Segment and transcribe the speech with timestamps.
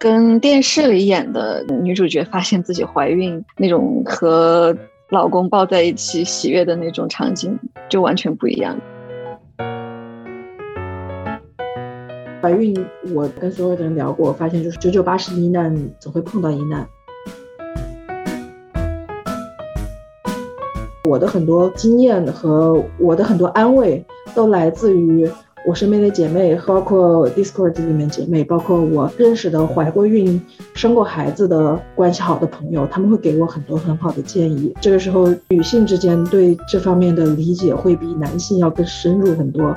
[0.00, 4.74] 跟电视里演的女主角发现自己怀孕那种和
[5.10, 8.80] 老公抱在一起喜悦的那种场景就完全不一样。
[12.40, 12.74] 怀孕，
[13.14, 16.88] 我跟所有的人聊过，发现就是九九八十一难总会碰到一难。
[21.10, 24.02] 我的很多经验和我的很多安慰
[24.34, 25.30] 都来自于
[25.66, 30.40] 我身边的姐妹，包括 Discord 里面姐妹，包括我认识的怀过孕、
[30.74, 34.74] 生过孩子的关系好的朋友，他们会给我很多很好的建议。
[34.80, 39.76] 这个时候，女性之间对这方面的理解会比男性要更深入很多。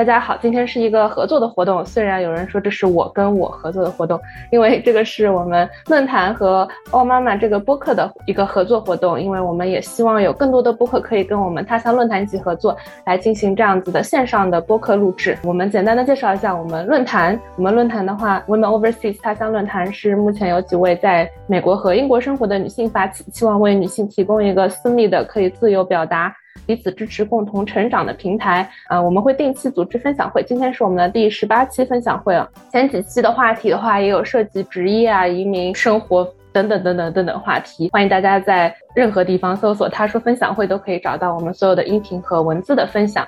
[0.00, 1.84] 大家好，今天是一个合作的活动。
[1.84, 4.18] 虽然有人说这是我跟我合作的活动，
[4.50, 9.20] 因为这个是我们论坛和奥妈妈这个播客的一个合作活动。
[9.20, 15.36] 因为我们也希望有更多的播客可以跟我们他乡论坛一起合作，来进行这样子的线上的播客录制。
[15.44, 17.38] 我们简单的介绍一下我们论坛。
[17.56, 26.34] 我们论坛的话，Women Overseas 他乡论坛是目前有几位在美国和英国生活的女性发起，希望为女性提供一个私密的、可以自由表达。
[26.66, 30.42] 彼此支持、共同成长的平台啊，我们会定期组织分享会。
[30.42, 32.48] 今天是我们的第十八期分享会了。
[32.70, 37.88] 前几期的话题的话，也有涉及职业啊、移民、生活等等等等等等话题。
[37.92, 43.26] 欢迎大家在任何地方搜索“他说分享会”，都可以找到我们所有的音频和文字的分享。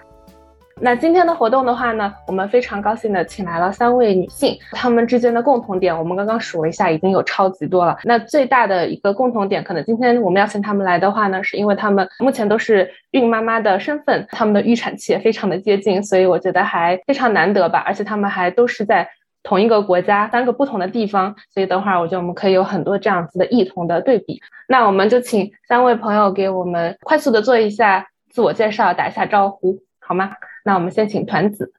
[0.80, 7.96] 那今天的活动的话呢，我们非常高兴的请来了三位女性，她们之间的共同点，我们刚刚数了一下，已经有超级多了。
[8.04, 17.82] 那最大的一个共同点，可能今天我们要请她们来的话呢，是因为她们目前都是孕妈妈的身份，她们的预产期也非常的接近，所以我觉得还非常难得吧。
[17.86, 19.08] 而且她们还都是在
[19.44, 24.40] 同一个国家，三个不同的地方，所以等会儿我觉得我们可以有很多这样子的异同的对比。
[24.66, 30.32] 那我们就请三位朋友给我们快速的做一下自我介绍，打一下招呼，好吗？
[30.64, 31.72] 那我们先请团子。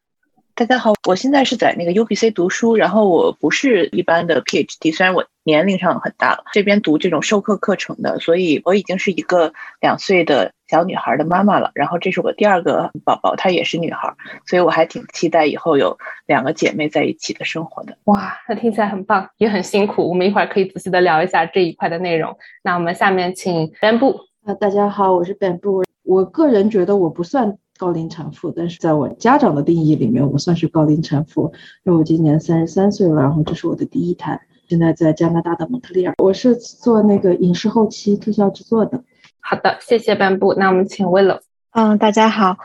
[0.56, 11.72] 大家好，我现在是在那个 UBC 读书，然后我不是一般的 PhD，虽然我年龄上很大了，这边读这种授课课程的，所以我已经是一个两岁的小女孩的妈妈了。
[11.74, 14.14] 然后这是我第二个宝宝，她也是女孩，
[14.46, 17.98] 所以我还挺期待以后有两个姐妹在一起的生活的。
[18.04, 20.08] 哇，那听起来很棒，也很辛苦。
[20.08, 22.38] 我们一会儿可以仔细的聊一下这一块的内容。
[22.62, 24.26] 那我们下面请 Bamboo。
[24.46, 25.84] 啊，大家好，我是 Bamboo。
[26.04, 27.58] 我个人觉得我不算。
[27.84, 31.52] 高龄产妇，但是在我家长的定义里面，我算是高龄产妇，
[31.84, 34.40] 因为我今年三十三岁了，然后这是我的第一胎，
[34.70, 39.04] 现在在加拿大的蒙特利尔，我是做那个影视后期特效制作的。
[39.42, 40.54] 好的，谢谢颁布。
[40.54, 41.42] 那我们请 Willow。
[41.72, 42.56] 嗯，大家好，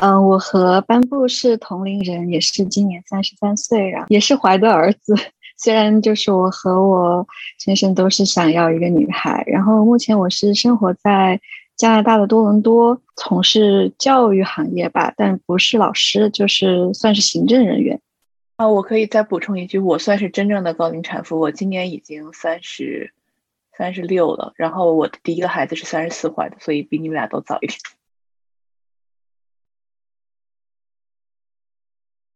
[0.00, 5.16] 嗯，我和颁布是同龄人，也是今年三十三岁，然后也是怀的儿子。
[5.58, 7.26] 虽然就是我和我
[7.58, 11.40] 先生都是想要一个女孩，然后目前我是生活在。
[11.82, 18.00] 加拿大的多伦多从事教育行业吧，但不是老师，就是算是行政人员。
[18.54, 23.12] 啊，我可以再补充一句，我算是真正的高龄产妇，我今年已经三十
[23.76, 27.76] 三十六了，然后我的第一个孩子是三十四怀的，所以比你们俩都早一点。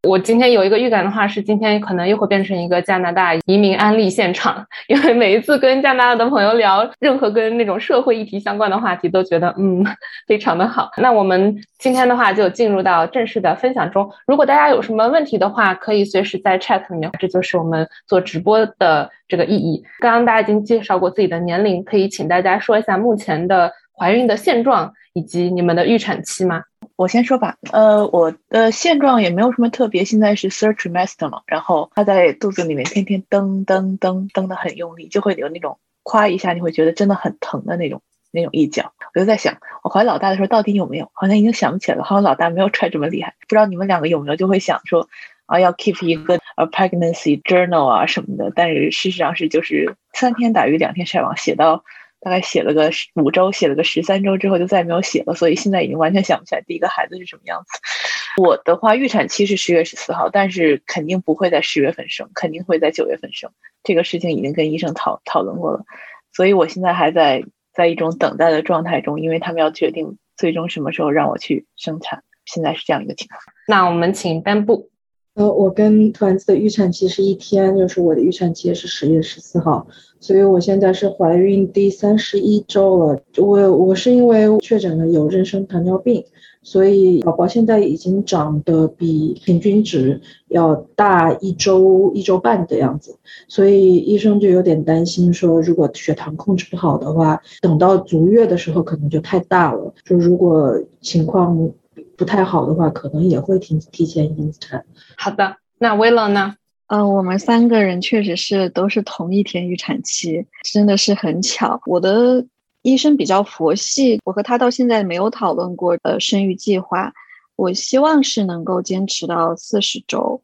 [0.06, 9.84] 我今天有一个预感的话，是今天可能又会变成一个加拿大移民安利现场，因为每一次跟加拿大的朋友聊任何跟那种社会议题相关的话题，都觉得嗯
[10.28, 10.91] 非常的好。
[10.99, 14.09] 那我们今天的话就进入到正式的分享中。
[14.27, 17.11] 如果大家有什么问题的话，可以随时在 chat 里面。
[17.19, 19.83] 这就是我们做直播的这个意义。
[19.99, 26.62] 刚刚大家已经介绍过自己的年龄，可以请大家说一下目前的怀孕的现状以及你们的预产期吗？
[26.97, 38.95] 我先说吧，呃，我的现状也没有什么特别，现在是 third trimester 嘛，然后他在肚子里面天天蹬蹬蹬蹬的很用力，就会有那种夸一下你会觉得真的很疼的那种那种一脚。
[39.15, 41.11] 我就在想，我怀老大的时候到底有没有？
[41.12, 43.34] 好像已经想不起来了，好像老大没有踹这么厉害。
[43.41, 45.07] 不知道你们两个有没有就会想说
[45.45, 51.84] 啊，要 keep 一个 a pregnancy journal 啊什么的，但是事实上是就是三天打鱼两天晒网，写到。
[52.27, 58.43] 大概写了个五周，写了个十三周之后就再也没有写了，所以现在已经完全想不起来第一个孩子是什么样子。
[58.43, 63.53] 我的话，预产期是十月十四号，但是肯定不会在十月份生，肯定会在九月份生。
[63.84, 65.84] 这个事情已经跟医生讨讨论过了，
[66.33, 72.25] 所以我现在还在在一种等待的状态中，因为他们要决定最终什么时候让我去生产。
[72.45, 73.41] 现在是这样一个情况。
[73.69, 74.91] 那我们请颁布。
[75.36, 79.86] 呃，我跟团子的预产期是一天，就是我的预产期是十月十四号，
[80.18, 83.21] 所以我现在是怀孕第三十一周了。
[83.36, 86.24] 我我是因为确诊了有妊娠糖尿病，
[86.62, 90.18] 所以宝宝现在已经长得比平均值
[90.48, 93.15] 要大一周一周半的样子，
[93.47, 99.92] 所以医生就有点担心说，如果血糖控制不好的话，等到足月的时候可能就太大了。
[100.03, 101.71] 就如果情况。
[102.16, 104.84] 不太好的话，可能也会提提前引产。
[105.16, 106.57] 好的，那威乐呢？
[106.86, 111.80] 呃，我们三个人确实是都是同一天预产期，真的是很巧。
[111.86, 112.47] 我的
[112.83, 117.13] 医生比较佛系，我和他到现在没有讨论过呃生育计划。
[117.57, 120.41] 我希望是能够坚持到四十周，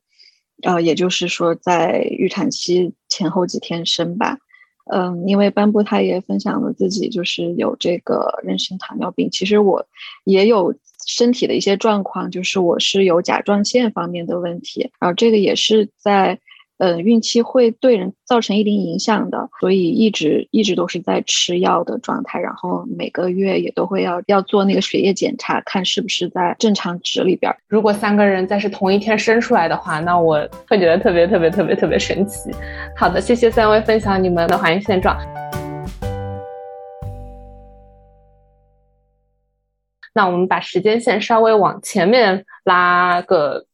[0.62, 4.36] 呃，也就是说在预产期前后几天生吧。
[4.92, 9.86] 嗯，因为斑布他也分享了自己就是有这个妊娠糖尿病，其实我
[10.24, 10.74] 也有。
[11.06, 16.38] 身体的一些状况，就是我是有甲状腺方面的问题，然后这个也是在，
[16.78, 27.54] 嗯，孕期会对人造成一定影响的，所以一直一直都是在吃药的状态，然后每个月也都会要要做那个血液检查，看是不是在正常值里边。
[27.68, 32.50] 如果三个人再是同一天生出来的话，那我会觉得特别特别特别特别神奇。
[32.96, 35.16] 好的，谢谢三位分享你们的怀孕现状。
[40.14, 43.64] 那我们把时间线稍微往前面拉个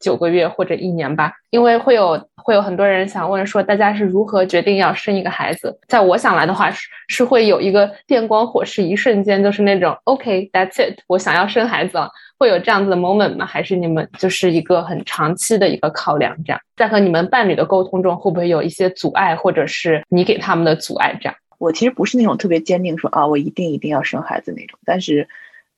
[0.00, 5.78] 九个月或者一年吧，因为会有会有很多人想问说，大家是如何决定要生一个孩子？
[5.86, 13.46] 在我想来的话，是是会有一个电光火石，一瞬间就是那种 OK，that's it，我想要生孩子了，会有这样子的 moment 吗？
[13.46, 16.36] 还是你们就是一个很长期的一个考量？
[16.44, 21.16] 这样，在和你们伴侣的沟通中，会不会有一些阻碍，或者是你给他们的阻碍？
[21.20, 25.28] 这样，我其实不是那种特别坚定说啊，我一定一定要生孩子那种，但是。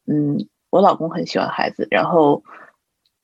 [0.07, 2.43] 嗯，我老公很喜欢孩子，然后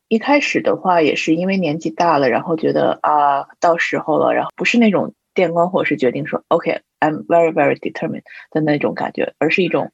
[0.08, 9.92] 一开始的话也是因为年纪大了，然后觉得啊，到时候了，然后不是那种电光火石决定说 OK，I'm very very determined 的那种感觉，而是一种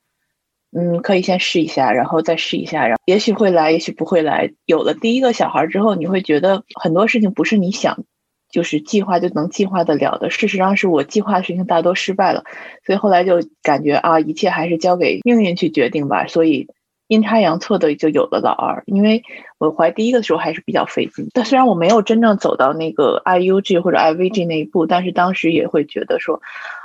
[0.72, 4.52] 嗯，可以先试一下，然后再试一下，然后也许会来，也许不会来。
[4.64, 8.04] 有了第一个小孩之后，你会觉得很多事情不是你想
[8.48, 10.30] 就是计划就能计划得了的。
[10.30, 12.44] 事实上是我计划的事情大多失败了，
[12.84, 16.26] 所以后来就感觉啊，一切还是交给命运去决定吧。
[16.26, 16.68] 所以。
[17.08, 19.22] 阴差阳错的就有了老二，因为
[19.58, 21.28] 我怀第一个的时候还是比较费劲。
[21.32, 26.42] 但虽然我没有真正走到那个 IUG 或者 IVG 那一步，但是当时也会觉得说，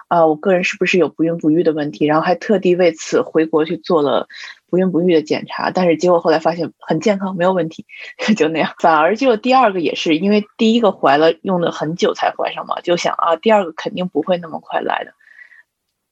[0.09, 2.05] 啊，我个人是不是有不孕不育的问题？
[2.05, 4.27] 然后还特地为此回国去做了
[4.69, 7.85] 不孕不育的检查，但是结果后来发现很健康，没有问题，
[8.37, 8.71] 就那样。
[8.77, 15.13] 反而就第二个也是因为第一个怀了，用了很久才怀上嘛，就想啊，第二个肯定不会那么快来的，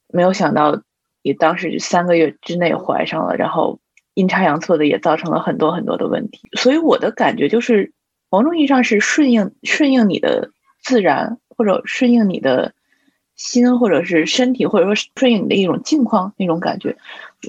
[0.08, 0.82] 没有想到
[1.22, 3.80] 也当时就三个月之内怀上了，然后。
[4.14, 7.94] 阴差阳错的也造成了很多很多的问题，所以我的感觉就是，
[8.30, 10.52] 某种意义上是顺应顺应你的
[10.82, 12.74] 自然，或者顺应你的
[13.36, 16.98] 心，或者是身体，或者说顺应你的一种境况那种感觉，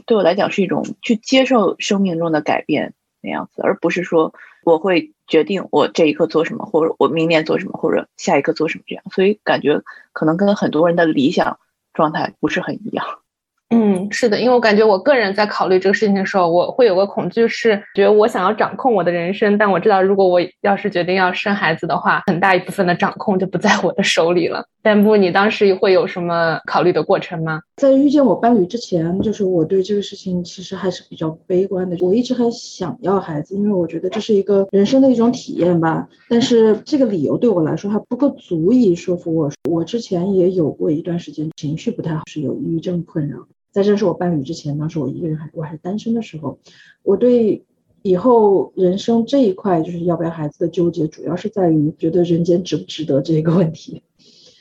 [0.07, 4.33] 对我来讲是一种去接受生命中的改变那样子，而不是说
[4.63, 9.83] 我会决定我这一刻做什么，或者我明年做什么，或者下一刻做什么这样，所以感觉
[10.13, 11.59] 可能跟很多人的理想
[11.95, 13.20] 状态不是很一样。
[13.73, 24.65] 嗯，是的，因为我感觉我个人在考虑这个事情的时候，我会有个恐惧，是觉得我想要掌控我的人生，但我知道如果我要是决定要生孩子的话，很大一部分的掌控就不在我的手里了。
[24.83, 27.61] 但不，你当时会有什么考虑的过程吗？
[27.77, 31.97] 在遇见我伴侣之前，就是我对这个事情其实还是比较悲观的。
[32.01, 36.09] 我一直很想要孩子，因为我觉得这是一个人生的一种体验吧。
[36.29, 39.49] 但是这个理由对我来说还不够足以说服我。
[39.71, 43.47] 我之前也有过一段时间情绪不太好，是有抑郁症困扰。
[43.73, 46.59] 在认识我伴侣之前，当时我一个人还我还是单身的时候，
[47.03, 47.65] 我对
[48.03, 54.03] 以后人生这一块就是要不要孩子的纠结，主要是在于觉得人间值不值得这个问题。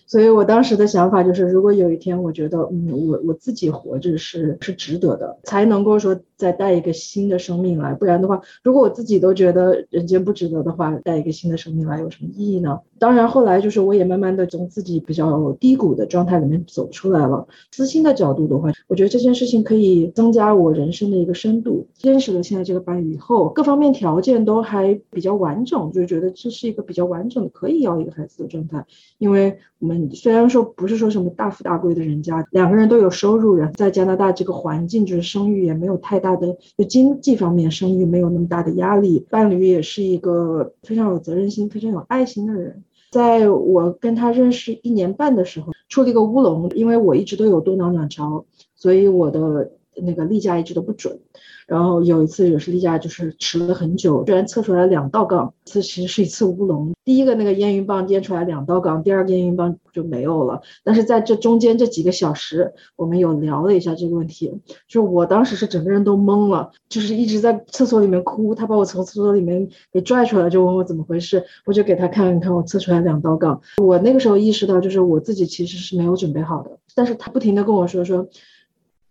[0.05, 7.93] 所以我当时的想法就是，如果有一天我觉得，嗯，我我自己活着是是值得的，才能够说再带一个新的生命来。
[7.93, 12.79] 不然的话，如果我自己都觉得人间不值得的话，带一个新的生命来有什么意义呢？
[12.99, 17.47] 当然，后来就是我也慢慢的从自己比较低谷的状态里面走出来了。
[17.71, 21.87] 私心的角度的话，我觉得这件事情可以增加我人生的一个深度。
[22.01, 28.85] 认识了现在这个伴侣以后，各方面条件都还比较完整，就觉得这是一个比较完整的可以要一个孩子的状态，
[29.17, 30.09] 因为我们。
[30.13, 39.25] 虽然说不是说什么大富大贵的人家，两个人都有收入，然后在加拿大这个环境，就是生育也没有太大的，就经济方面生育没有那么大的压力。
[39.29, 42.83] 伴侣也是一个非常有责任心、非常有爱心的人。
[43.11, 49.71] 在我跟他认识一年半的时候，出了一个乌龙，因为我一直都有多囊卵巢，所以我的。
[50.01, 51.19] 那个例假一直都不准。
[51.67, 56.93] 然后有一次也是例假，就是迟了很久，居然测出来两道杠，这其实是一次乌龙。
[57.05, 60.61] 第一个那个验孕棒验出来两道杠，第二个验孕棒就没有了。
[60.83, 64.51] 但是在这中间这几个小时，我们有聊了一下这个问题，
[64.87, 68.55] 就我当时是整个人都懵了，就是一直在厕所里面哭。
[68.55, 73.61] 他把我从厕所里面给拽出来，就问我怎么回事，我就给他看，看我测出来两道杠。
[73.77, 76.79] 我那个时候意识到，就是我自己其实是没有准备好的。
[76.95, 78.27] 但是他不停的跟我说说。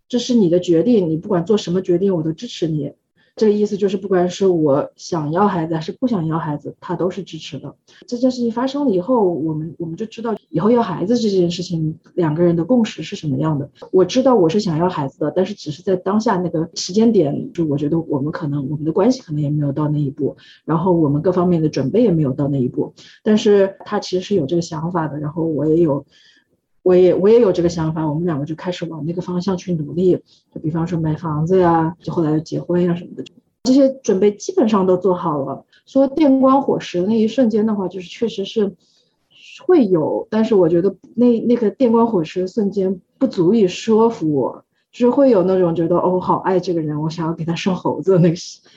[0.08, 2.92] 这是你的决定，你不管做什么决定，我都支持你。
[3.36, 7.76] 这个意思就是，不管是我想要孩子还是不想要孩子，他都是支持的。
[8.08, 13.70] 这件事情发生了以后，我们我们就知道以后要孩子这件事情，两个人的共识是什么样的。
[13.92, 22.92] 我知道我是想要孩子的，但是只是在当下那个时间点，就我觉得我们可能我们的关系可能也没有到那一步，然后我们各方面的准备也没有到那一步。
[23.22, 26.04] 但是他其实是有这个想法的，然后我也有。
[26.88, 30.22] 我也我也有这个想法，我们两个就开始往那个方向去努力，
[30.54, 33.22] 就比方说买房子呀，就后来结婚呀什么的，
[33.64, 35.66] 这些准备基本上都做好了。
[35.84, 38.74] 说电光火石那一瞬间的话，就是确实是
[39.66, 48.36] 会有，但是我觉得那那个电光火石瞬间不足以说服我，就是会有那种觉得哦，好爱这个人，我想要给他生猴子的那个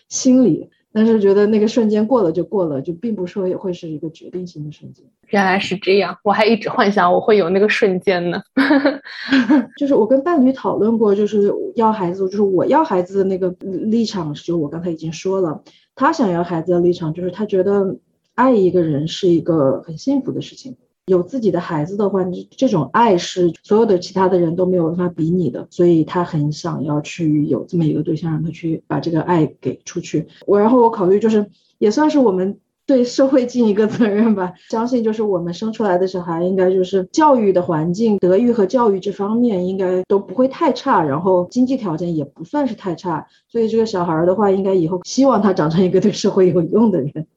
[0.09, 0.69] 心理。
[0.93, 5.05] 但是觉得那个瞬间过了就过了，就并不说也会是一个决定性的瞬间。
[5.29, 8.41] 原来是这样，我还一直幻想我会有那个瞬间呢。
[9.77, 15.63] 就是我跟伴侣讨论过，就是要孩子，就是我要孩子的那个立场，就我刚才已经说了，
[15.95, 17.98] 他想要孩子的立场，就是他觉得
[18.36, 20.75] 爱一个人是一个很幸福的事情。
[21.08, 30.27] 有自己的孩子的话，你这种爱是所有的其他的人都没有办法比拟的，所以他很想要去有这么一个对象，让他去把这个爱给出去。
[30.46, 34.53] 我然后我考虑就是也算是我们对社会尽一个责任吧。
[34.70, 47.27] 相信就是我们生出来的小孩，应该就是教育的环境、德育和教育这方面应该都不会太差，然后经济条件也不算是太差，所以这个小孩的话，应该以后希望他长成一个对社会有用的人。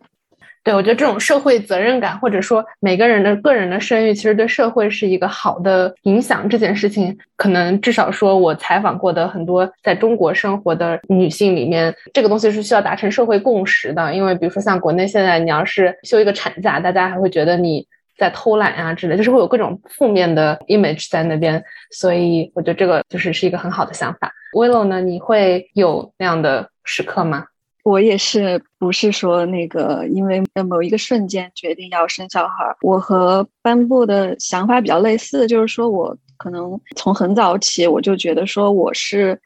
[0.64, 6.48] 对，我觉得这种社会责任感，或者说每个人的个人的生育，其实对社会是一个好的影响。
[6.48, 14.14] 这件事情，可能至少说我采访过的很多在中国生活的女性里面，这个东西是需要达成社会共识的。
[14.14, 21.62] 因为比如说像国内现在，你要是休一个产假，大家还会觉得你在偷懒啊之类，就是会有各种负面的 image 在那边。
[21.90, 24.32] 所以我觉得这个就是是一个很好的想法。
[24.54, 27.44] Willow 呢，你会有那样的时刻吗？
[27.84, 32.76] 我也是，不是说那个因为某一个瞬间决定要生小孩。
[32.80, 39.40] 我和颁布的想法比较类似，就是说我可能从很早起我就觉得说我是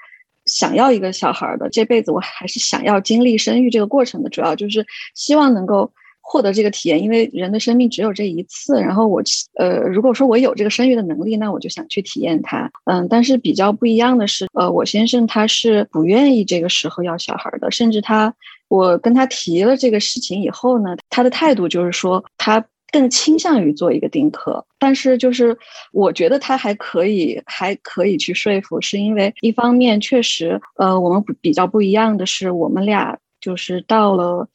[0.47, 5.93] 想要一个小孩的，这辈子我还是想要经历生育这个过程的，主要就是希望能够。
[6.31, 8.79] 获得这个体验，因为人的生命只有这一次。
[8.83, 9.23] 然后我，
[9.55, 12.71] 呃，如果说我有这个生育的能力，那我就想去体验它。
[12.85, 18.35] 嗯，但是比较不一样的是，呃，我先生他是不愿意这个时候要小孩的，甚至他，
[18.69, 24.63] 我跟他提了这个事情以后呢，他的态度就是说他更倾向于做一个丁克。
[24.79, 25.57] 但是就是
[25.93, 34.47] 我觉得他还可以，还可以去说服，是因为一方面确实，呃，我们比较不一样的是，我们俩就是到了。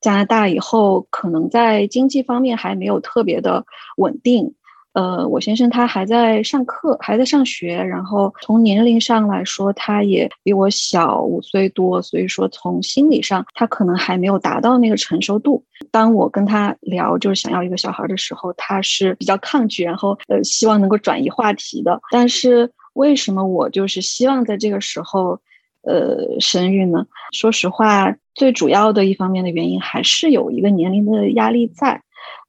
[0.00, 3.64] 加拿大以后可能在经济方面还没有特别的
[3.96, 4.54] 稳定，
[4.92, 15.62] 呃，我先生他还在上课，还在上学，然后从年龄上来说，他也比我小五岁多，所以说从心理上他可能还没有达到那个成熟度。
[15.90, 22.00] 当我跟他聊就是想要一个小孩的时候，他是比较抗拒，然后呃希望能够转移话题的。
[22.10, 25.38] 但是为什么我就是希望在这个时候？
[25.82, 27.06] 呃，生育呢？
[27.32, 32.02] 说实话，最主要的一方面的原因还是有一个年龄的压力在。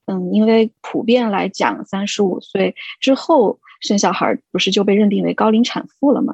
[0.06, 6.34] 嗯，因为普遍来讲，三十五岁之后生小孩不是就被认定为高龄产妇了吗？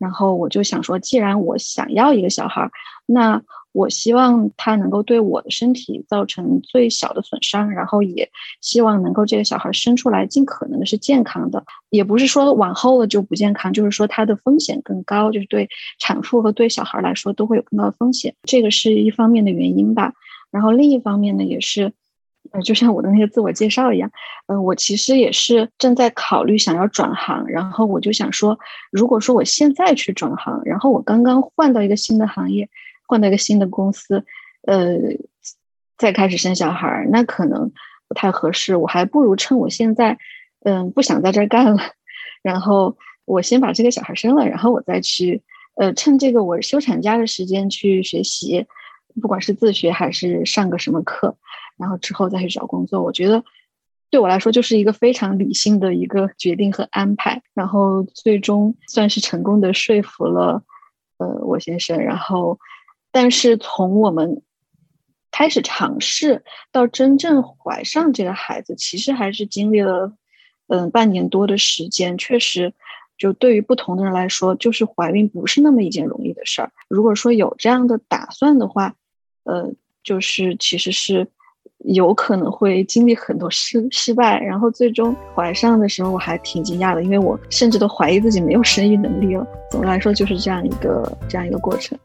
[0.00, 2.68] 然后我就想说，既然我想要一个小孩，
[3.06, 3.40] 那。
[3.72, 8.28] 我希望他能够对我的身体造成最小的损伤，然后也
[8.60, 15.68] 希望能够这个小孩生出来尽可能的是健康的，也不是说往后了就不健康，就是说他的风险更高，就是对
[16.00, 20.14] 产妇和对小孩来说都会有更高的风险，这个是一方面的原因吧。
[20.50, 21.92] 然后另一方面呢，也是，
[22.52, 24.10] 呃，就像我的那个自我介绍一样，
[24.46, 28.58] 嗯，我其实也是正在考虑想要转行，然后我就想说，
[28.90, 32.68] 如果说我现在去转行，然后我刚刚换到一个新的行业。
[33.06, 34.24] 换到一个新的公司，
[34.62, 34.96] 呃，
[35.98, 37.72] 再开始生小孩儿，那可能
[38.06, 38.76] 不太合适。
[38.76, 40.16] 我还不如趁我现在，
[40.62, 41.82] 嗯，不想在这儿干了，
[42.40, 45.42] 然后我先把这个小孩生了，然后我再去，
[45.74, 48.64] 呃，趁这个我休产假的时间去学习，
[49.20, 51.36] 不管是自学还是上个什么课，
[51.80, 53.02] 然后之后再去找工作。
[53.02, 53.42] 我觉得
[54.10, 60.62] 对我来说就是一个非常理性的一个决定和安排，然后最终算是成功的说服了。
[61.16, 62.58] 呃我先生，然后
[63.10, 64.42] 但是从我们
[65.30, 70.12] 开始尝试到真正怀上这个孩子，其实还是经历了
[70.68, 72.74] 嗯半年多的时间，确实。
[73.18, 76.72] 就对于不同的人来说，就是怀孕不是那么一件容易的事儿。
[76.88, 78.94] 如果说有这样的打算的话，
[79.44, 81.28] 呃，就是其实是
[81.84, 89.46] 有可能会经历很多失失败，然后最终怀上的时候我还挺惊讶的，因为我甚至都怀疑自己没有生育能力了。
[89.70, 91.98] 总的来说就是这样一个这样一个过程。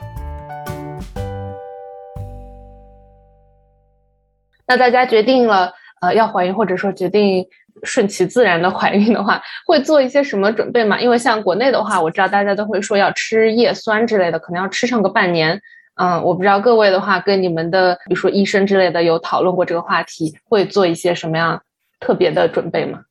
[4.67, 7.45] 那大家决定了呃要怀孕，或者说决定。
[7.83, 10.99] 顺其自然的怀孕的话，会做一些什么准备吗？
[10.99, 15.61] 因为像国内的话，我知道大家都会说要吃叶酸之类的，可能要吃上个半年。
[15.95, 21.63] 嗯，我不知道各位的话，跟你们的比如说医生之类的有讨论过这个话题，会做一些什么样
[21.99, 23.03] 特别的准备吗？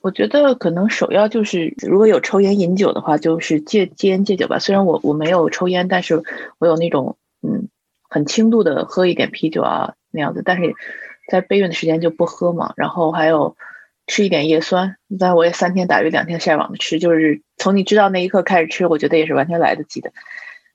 [0.00, 4.58] 我觉得可能首要就是，如果有抽烟饮酒的话，就是戒戒烟戒酒吧。
[4.58, 6.22] 虽然我我没有抽烟，但是
[6.58, 7.68] 我有那种嗯
[8.08, 10.74] 很轻度的喝一点啤酒啊那样子，但是。
[11.26, 13.56] 在备孕的时间就不喝嘛，然后还有
[14.06, 14.96] 吃一点叶酸。
[15.18, 20.12] 但我也三天打鱼两天晒网的吃，就是从你知道那一刻开始吃，我觉得也是完全来得及的。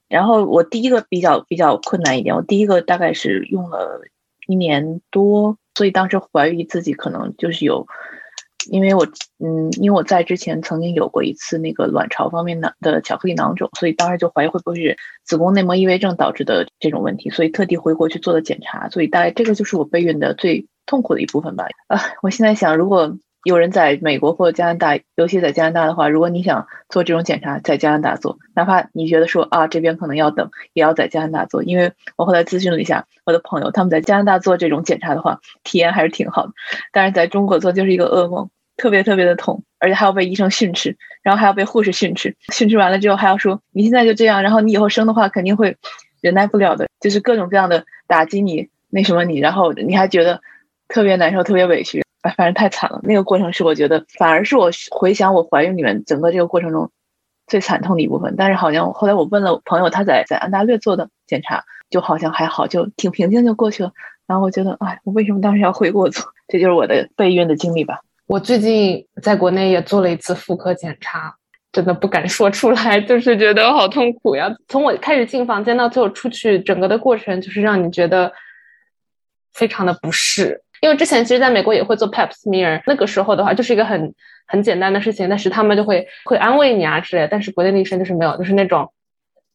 [0.09, 4.01] 然后我第一个比较比较困难一点，我第一个大概是用了
[4.47, 7.87] 一年多，所以当时怀疑自己可能就是有。
[8.69, 9.07] 因为我，
[9.39, 18.89] 嗯，因为我在之前曾经有过一次那个卵巢方面的的巧克力囊肿，所以当时就怀疑会不会是子宫内膜异位症导致的这种问题，所以特地回国去做了检查。
[18.89, 21.67] 所以大概这个就是我备孕的最痛苦的一部分吧。
[21.87, 31.63] 啊，我现在想，如果有人在美国或者加拿大，尤其在加拿大的话，如果你想做这种检查，在加拿大做，哪怕你觉得说啊这边可能要等，也要在加拿大做。
[31.63, 36.51] 因为我后来咨询了一下我的朋友，他们在加拿大做这种检查的话，体验还是挺好的。
[36.91, 45.77] 但是在中国做就是一个噩梦，特别特别的痛，而且还要被医生训斥，然后还要被护士训斥，训斥完了之后还要说你现在就这样，然后你以后生的话肯定会
[46.19, 50.41] 忍耐不了的，就是各种各样的打击你，那什么你，然后你还觉得
[50.89, 52.03] 特别难受，特别委屈。
[52.21, 52.99] 哎，反正太惨了。
[53.03, 56.91] 那个过程是我觉得，反而是我回想我怀孕里面整个这个过程中
[57.47, 58.35] 最惨痛的一部分。
[58.37, 63.91] 但是好像后来我问了朋友，他在在安大略做的检查，就好像还好，就挺平静就过去了。
[64.27, 66.23] 然后我觉得，哎，我为什么当时要回国做？
[66.47, 68.01] 这就是我的备孕的经历吧。
[68.27, 71.35] 我最近在国内也做了一次妇科检查，
[71.71, 74.53] 真的不敢说出来，就是觉得好痛苦呀。
[74.67, 78.31] 从我开始进房间到最后出去，整个的过程就是让你觉得
[79.53, 80.61] 非常的不适。
[80.81, 84.13] 因为之前其实在美国也会做 Pap smear，那个时候的话就是一个很
[84.47, 87.27] 很简单的事情，但是他们就会会安慰你啊之类。
[87.29, 88.91] 但是国内的医生就是没有，就是那种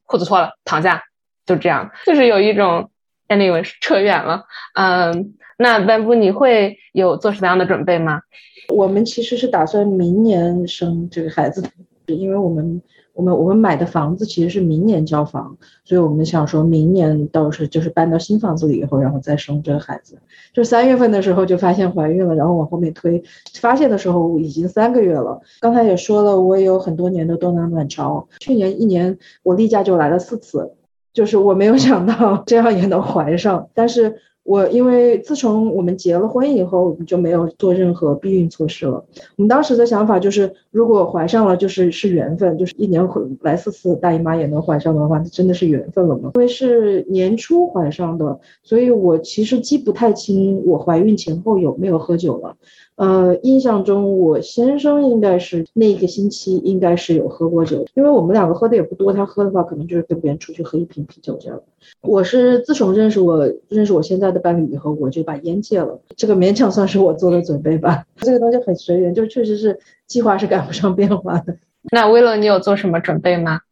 [0.04, 1.02] 裤子脱了躺下
[1.46, 2.90] 就这样，就是有一种
[3.28, 4.44] anyway 扯远了。
[4.74, 8.20] 嗯，那 b a m b 你会有做什么样的准备吗？
[8.68, 11.68] 我们其实是打算明年生这个孩子的，
[12.06, 12.82] 因为我们。
[13.14, 20.18] 我们我们买的房子其实是明年交房，所以我们想说明年到时就是搬到新房子里以后，然后再生这个孩子。
[20.52, 23.22] 就三月份的时候就发现怀孕了，然后往后面推，
[23.60, 25.40] 发现的时候已经三个月了。
[25.60, 30.72] 刚才也说了，我也有很多年的多囊卵巢，去年一年我例假就来了四次，
[31.12, 34.16] 就是我没有想到这样也能怀上，但是。
[34.44, 39.04] 我因为自从我们结了婚以后，我们就没有做任何避孕措施了。
[39.36, 43.08] 我们当时的想法就是，如果怀上了，就是是缘分，就是一年
[43.40, 46.32] 来四次大姨妈也能怀上的话，那真的是缘分了吗？
[46.34, 52.54] 因为是年初怀上的，所以我其实记不太清我怀孕前后有没有喝酒了。
[52.96, 61.60] 呃，印象中我先生应该是那个星期应该是有喝过酒，因为我们两个喝的也不多，他喝的话可能就是跟别人出去喝一瓶啤酒这样。
[62.02, 68.04] 我是自从认识我认识我现在的伴侣以后，我就把烟戒了，这个勉强算是我做的准备吧。
[68.22, 69.76] 这个东西很随缘，就确实是
[70.06, 71.56] 计划是赶不上变化的。
[71.90, 73.62] 那威乐，你有做什么准备吗？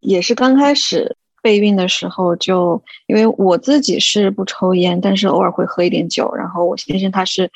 [0.00, 7.48] 也是刚开始备孕的时候，就因为我自己是不抽烟，但是偶尔会喝一点酒，然后我先生他是。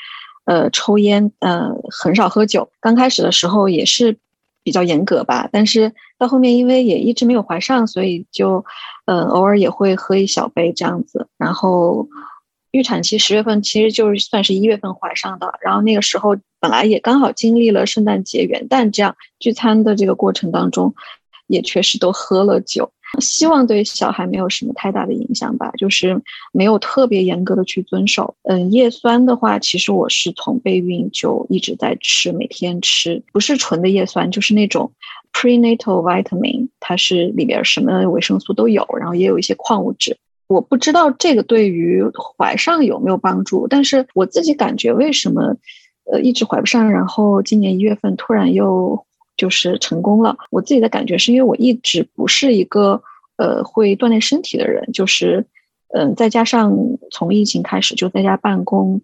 [0.49, 2.71] 呃，抽烟，呃，很少喝酒。
[2.81, 4.17] 刚开始的时候也是
[4.63, 8.65] 比较严格吧，但是到后面因为也一直没有怀上，所以就，
[9.05, 11.29] 呃，偶尔也会喝一小杯这样子。
[11.37, 12.09] 然后
[12.71, 15.53] 预产期十月份，其实就是算是一月份怀上的。
[15.61, 20.95] 然后那个时候本来也刚好经历了圣诞节、元旦这样聚餐的这个过程当中，
[21.47, 22.91] 也确实都喝了酒。
[23.21, 26.21] 希望对小孩没有什么太大的影响吧，就是
[26.53, 28.35] 没有特别严格的去遵守。
[28.43, 34.93] 嗯，叶酸的话，其实我是从备孕就一直在吃，每天吃，不是纯的叶酸，就是那种
[35.33, 40.17] prenatal vitamin，它是里边什么维生素都有，然后也有一些矿物质。
[40.47, 42.03] 我不知道这个对于
[42.39, 45.57] 怀上有没有帮助，但是我自己感觉为什么，
[46.11, 49.05] 呃，一直怀不上，然后今年一月份突然又
[49.39, 50.37] 就是成功了。
[50.51, 53.01] 我自己的感觉是因为我一直不是一个
[53.39, 55.47] 呃会锻炼身体的人，就是
[55.95, 56.77] 嗯，再加上
[57.11, 59.01] 从疫情开始就在家办公，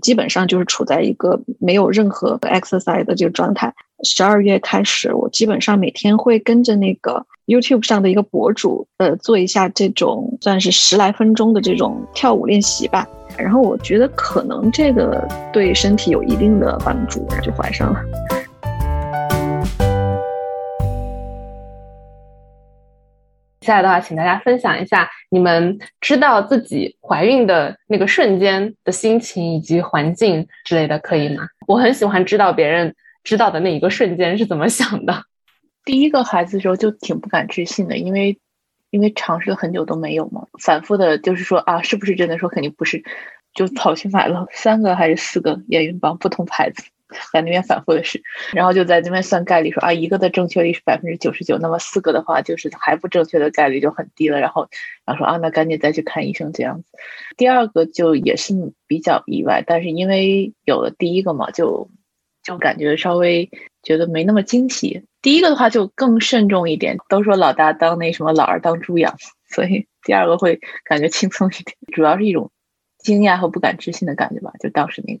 [0.00, 3.74] 基本上就是处在一个没有任何 exercise 的这个状态。
[4.04, 13.06] 十二月开始，我基本上每天会跟着那个 YouTube 上的一个博主，呃，做一下这种算是十来分钟的这种跳舞练习吧。
[13.38, 18.00] 然后我觉得可能这个对身体有一定的帮助，就怀上了。
[23.62, 31.46] 接下来的话，请大家分享一下你们知道自己怀孕的那个瞬间的心情以及环境之类的，可以吗？
[31.68, 35.22] 我很喜欢知道别人知道的那一个瞬间是怎么想的。
[35.84, 38.36] 第一个孩子的时候就挺不敢置信的，因为
[38.90, 42.38] 因为尝试了很久都没有嘛，反复的就是说啊，是不是真的？
[42.38, 43.04] 说肯定不是，
[43.54, 46.82] 就跑去买了三个还是四个验孕棒，不同牌子。
[47.32, 48.22] 在那边反复的试，
[48.52, 54.40] 然后就在这边算概率，说啊，一个的正确率是百分之九十九，那么四个的话就是还不正确的概率就很低了。
[54.40, 54.68] 然后，
[55.04, 56.88] 然后说啊，那赶紧再去看医生这样子。
[57.36, 58.54] 第二个就也是
[58.86, 61.90] 比较意外，但是因为有了第一个嘛，就
[62.42, 63.50] 就感觉稍微
[63.82, 65.04] 觉得没那么惊喜。
[65.20, 69.16] 第一个的话就更慎重一点，都说老大当那什么，老二当猪养，
[69.48, 72.50] 所以第二个会感觉轻松一点，主要是一种
[72.98, 75.20] 惊讶和不敢置信的感觉吧，就当时那个。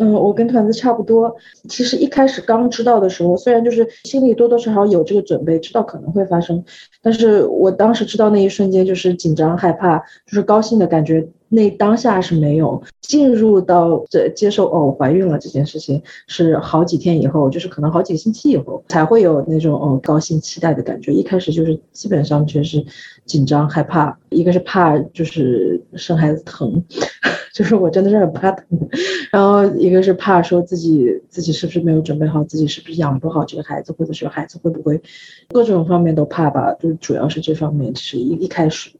[0.00, 1.36] 嗯，我跟团子差不多。
[1.68, 6.64] 其实一开始刚知道的时候，虽然就是心里多多少少有这个准备，知道可能会发生，
[7.02, 11.28] 但是我当时知道那一瞬间就是紧张、害怕，就是高兴的感觉。
[11.52, 21.12] 那当下是没有进入到这接受哦怀孕了这件事情，是好几天以后，就是可能好几个星期以后才会有那种哦高兴期待的感觉。
[21.12, 22.84] 一开始就是基本上全是
[23.26, 26.82] 紧张害怕，一个是怕就是生孩子疼，
[27.52, 28.64] 就是我真的是很怕疼，
[29.32, 35.02] 然后一个是怕说自己自己是不是没有准备好，自己是不是养不好这个孩子，或者是孩子会不会
[35.48, 38.92] 各种方面都怕吧，就主要是这方面，其实一一开始。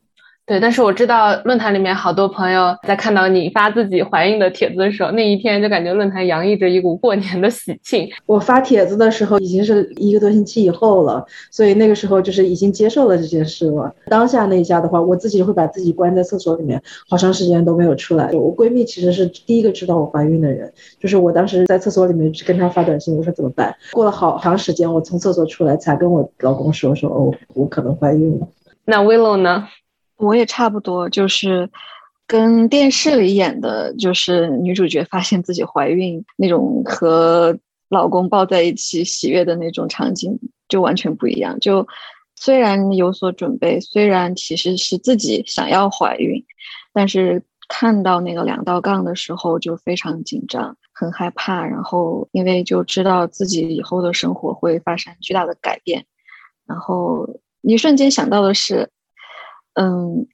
[0.50, 8.10] 对，但是我知道论坛里面好多朋友在看到你发自己怀孕的帖子的时候，那一天就感觉论坛洋溢着一股过年的喜庆。
[8.26, 13.94] 我发帖子的时候已经是一个多星期以后了，所以那个时候就是已经接受了这件事了。
[14.06, 18.32] 当下那一下的话，我自己会把自己关在厕所里面，好长时间都没有出来。
[18.32, 23.72] 我闺蜜其实是第一个知道我怀孕的人，就是我当时在厕所里面跟她发短信，我说怎么办？
[23.92, 28.48] 过了好长时间，我从厕所出来才跟我老公说说哦，我可能怀孕了。
[28.84, 29.68] 那 Willow 呢？
[30.20, 31.68] 我也差不多，就是
[32.26, 41.58] 跟电视里演的，就是女主角发现自己怀孕那种和老公抱在一起喜悦的那种场景，就完全不一样。
[41.58, 41.88] 就
[42.36, 46.44] 虽然有所准备，虽然其实是自己想要怀孕，
[46.92, 51.64] 但是看到那个两道杠的时候就非常紧张，很害怕。
[51.66, 56.04] 然后因为就知道自己以后的生活会发生巨大的改变，
[56.66, 57.28] 然后
[57.62, 58.90] 一瞬间想到的是。
[59.74, 60.26] 嗯，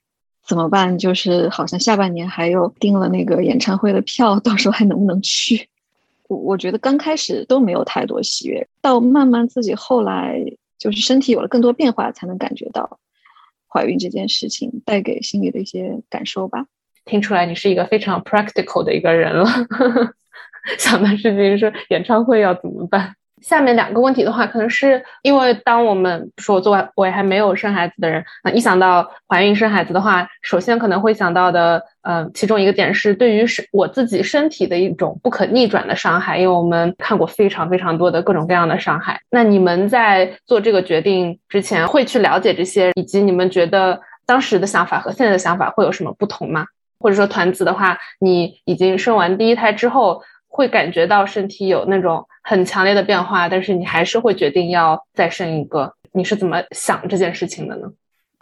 [0.45, 0.97] 怎么办？
[0.97, 5.69] 就是好像下半年还有订了那个演唱会的票，到时候还能不能去？
[6.27, 10.43] 我我觉得刚开始都没有太多喜悦，到慢慢自己后来
[10.77, 12.99] 就是身体有了更多变化，才能感觉到
[13.67, 16.65] 怀孕这件事情带给心里的一些感受吧。
[17.05, 19.45] 听出来你是一个非常 practical 的一个人了，
[20.77, 23.15] 想的事情是演唱会要怎么办？
[23.41, 39.21] 下面两个问题的话，可能是因为当我们说作为我还没有生孩子的人，那一想到怀孕生孩子的话，首先可能会想到的，呃，其中一个点是对于是我自己身体的一种不可逆转的伤害，因为我们看过非常非常多的各种各样的伤害。
[39.29, 46.65] 那你们在做这个决定之前，会去了解这些，以及你们觉得当时的想法和现在的想法会有什么不同吗？
[46.99, 50.23] 或者说团子的话，你已经生完第一胎之后。
[50.57, 55.93] 会感觉到身体有那种很强烈的变化，但是你还是会决定要再生一个。
[56.13, 57.87] 你是怎么想这件事情的呢？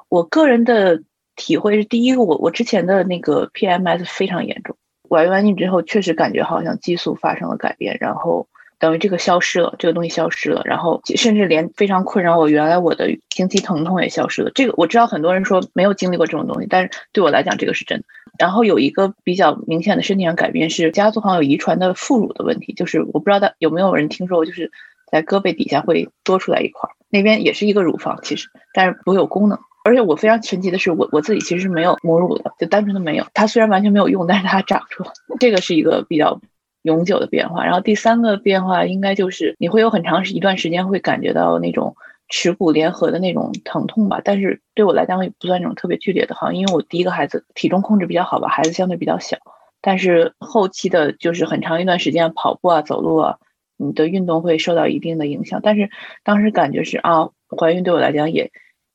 [0.08, 1.04] 我个人的
[1.36, 4.78] 体会是，第一个，我我之前的那个 PMS 非常严重，
[5.10, 8.48] 怀孕完孕之后确实感觉好像激素发生了改变，然后
[8.86, 14.52] 等于这个消失了，这个东西消失了，然后甚至连非常困扰我原来我的经期疼痛也消失了。
[14.54, 18.06] 这个我知道很多人说没有经历过这种东西，但是对我来讲这个是真的。
[18.38, 24.72] 然后有一个比较明显的身体上改变是家族好像有遗传的副乳的问题，就是我不知道大有没有人听说过，就是
[25.12, 29.58] 在胳膊底下会多出来一块，那边也是一个乳房，其实但是不有功能。
[29.84, 33.26] 而且我非常神奇的是，我我自己其实是没有母乳的，就单纯的没有。
[33.34, 36.42] 它虽然完全没有用，但是它长出来，这个是一个比较
[36.86, 37.66] 永久的变化。
[37.66, 41.96] 然后第三个变化应该就是你会有很长一段时间会感觉到那种。
[42.28, 49.38] 耻骨联合的那种疼痛吧，但是对我来讲也不算那种特别剧烈的，好像因为我第一个孩子体重控制比较好吧，孩子相对比较小，
[49.80, 53.38] 但是后期的就是很长一段时间跑步啊、走路啊，
[53.78, 55.60] 你的运动会受到一定的影响。
[55.62, 55.92] 但是
[56.24, 58.52] 当时感觉是啊，怀孕对我来讲也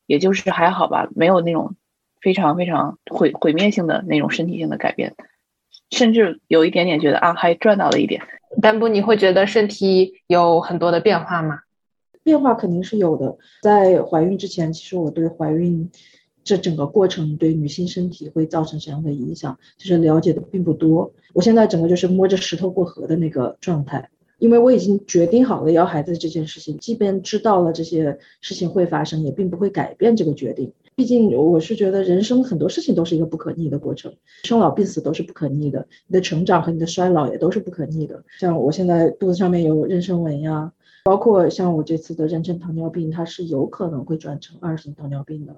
[0.07, 1.77] 也就是还好吧，没有那种
[2.21, 5.15] 非常非常毁毁灭性的那种身体性的改变，
[5.91, 8.23] 甚至有一点点觉得啊，还赚到了一点。
[8.61, 11.61] 丹布，你会觉得身体有很多的变化吗？
[12.23, 13.39] 变化肯定是有的。
[13.63, 15.91] 在怀孕之前，其实我对怀孕
[16.45, 21.13] 这整个过程对女性身体会造成什么样的影响，其实了解的并不多。
[21.33, 30.73] 我现在整个就是摸着石头过河的那个状态，因为我已经决定好了要孩子这件事情，即便知道了这些事情会发生，也并不会改变这个决定。
[30.97, 38.23] 毕竟我是觉得人生很多事情都是一个不可逆的过程，生老病死都是不可逆的，你的成长和你的衰老也都是不可逆的。
[38.39, 40.73] 像我现在肚子上面有妊娠纹呀。
[41.03, 45.57] 包括像我这次的妊娠糖尿病，它是有可能会转成二型糖尿病的。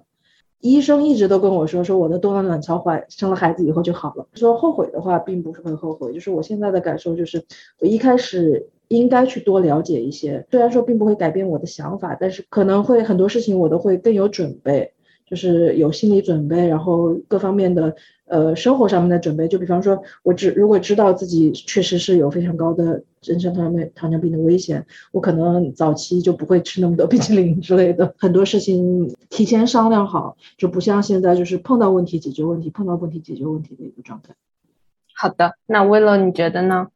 [0.61, 4.25] 医生一直都跟我说，说我的多囊卵巢怀生了孩子以后就好了。
[4.35, 7.45] 说后悔的话，并不是会后悔，就是我现在的感受就是，
[7.81, 10.47] 我一开始应该去多了解一些。
[10.49, 14.93] 虽然说并不会改变我的想法，但是可能会很多事情我都会更有准备。
[15.33, 19.49] 就是有心理准备，然后各方面的呃生活上面的准备。
[19.49, 28.15] 就比方说，我知如果知道自己确实是有非常高的妊娠糖尿糖尿病的危险，我可能早期就不会吃那么多 冰淇淋之类的。
[28.19, 34.35] 很多事情提前商量好，就不像现在就是碰到问题解决问题，碰到问题解决问题的一个状态。
[35.15, 36.89] 好的，那威乐你觉得呢？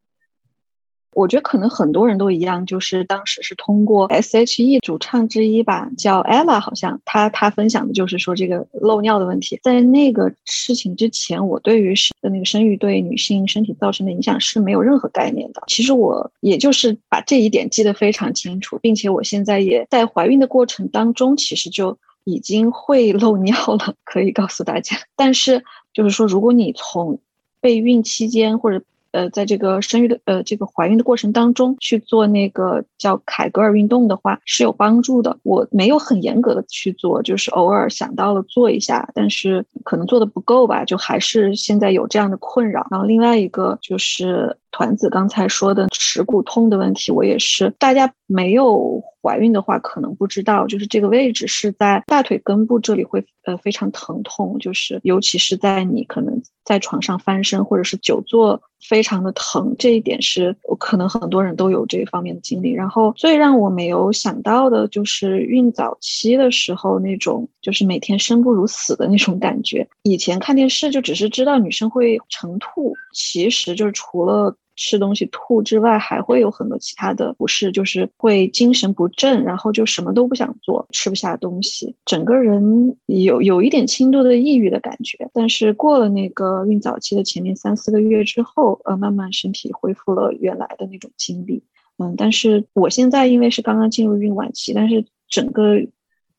[1.16, 9.58] 我觉得可能很多人都一样，就是当时是通过 S.H.E 主唱之一吧，叫 Ella，好像他他分享的就是说这个漏尿的问题。
[9.62, 15.62] 在那个事情之前，我对于生那个生育对女性身体造成的影响是没有任何概念的。
[15.68, 24.98] 其实我也就是把这一点记得非常清楚，并且我现在也在怀孕的过程当中，其实就已经会漏尿了，可以告诉大家。
[25.16, 27.18] 但是就是说，如果你从
[27.62, 28.82] 备孕期间或者
[29.16, 35.38] 呃，在这个生育的呃这个怀孕的过程当中去做那个叫凯格尔运动的话是有帮助的。
[35.42, 42.86] 我没有很严格的去做，就是偶尔想到了做一下，但是可能做的不够吧，就还是现在有这样的困扰。
[42.90, 58.60] 然后另外一个就是团子刚才说的耻骨痛的问题，我也是，大家没有怀孕的话可能不知道，就是这个位置是在大腿根部这里会呃非常疼痛，就是尤其是在你可能在床上翻身或者是久坐。
[58.88, 62.72] 非常的疼，这一点是我可能很多人都有这方面的经历。
[62.72, 69.88] 然后最让我没有想到的就是孕早期的时候那种，就是每天生不如死的那种感觉。
[70.02, 74.54] 以前看电视就只是知道女生会晨吐，其实就是除了。
[74.76, 85.28] 吃东西吐之外，还会有很多其他的不适，就是会精神不振，然后就什么都不想做，吃不下东西，整个人有有一点轻度的抑郁的感觉。
[85.32, 91.64] 但是过了那个孕早期的前面三四个月之后，呃，慢慢身体恢复了原来的那种精力。
[91.98, 95.80] 嗯，但是我现在因为是刚刚进入孕晚期，但是整个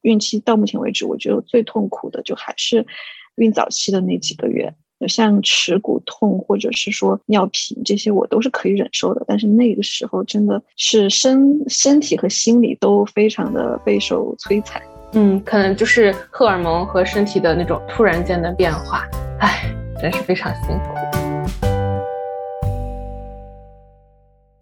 [0.02, 2.86] 孕期到目前为止，我觉得最痛苦的就还是
[3.36, 4.76] 孕早期的那几个月。
[5.06, 9.24] 像耻骨痛或者是说尿频这些，我都是可以忍受的。
[9.28, 14.82] 但是那个时候真的是身身体和心理都非常的备受摧残。
[15.14, 19.06] 嗯，可能就是荷尔蒙和身体的那种突然间的变化。
[19.40, 20.96] 唉，真是非常辛苦。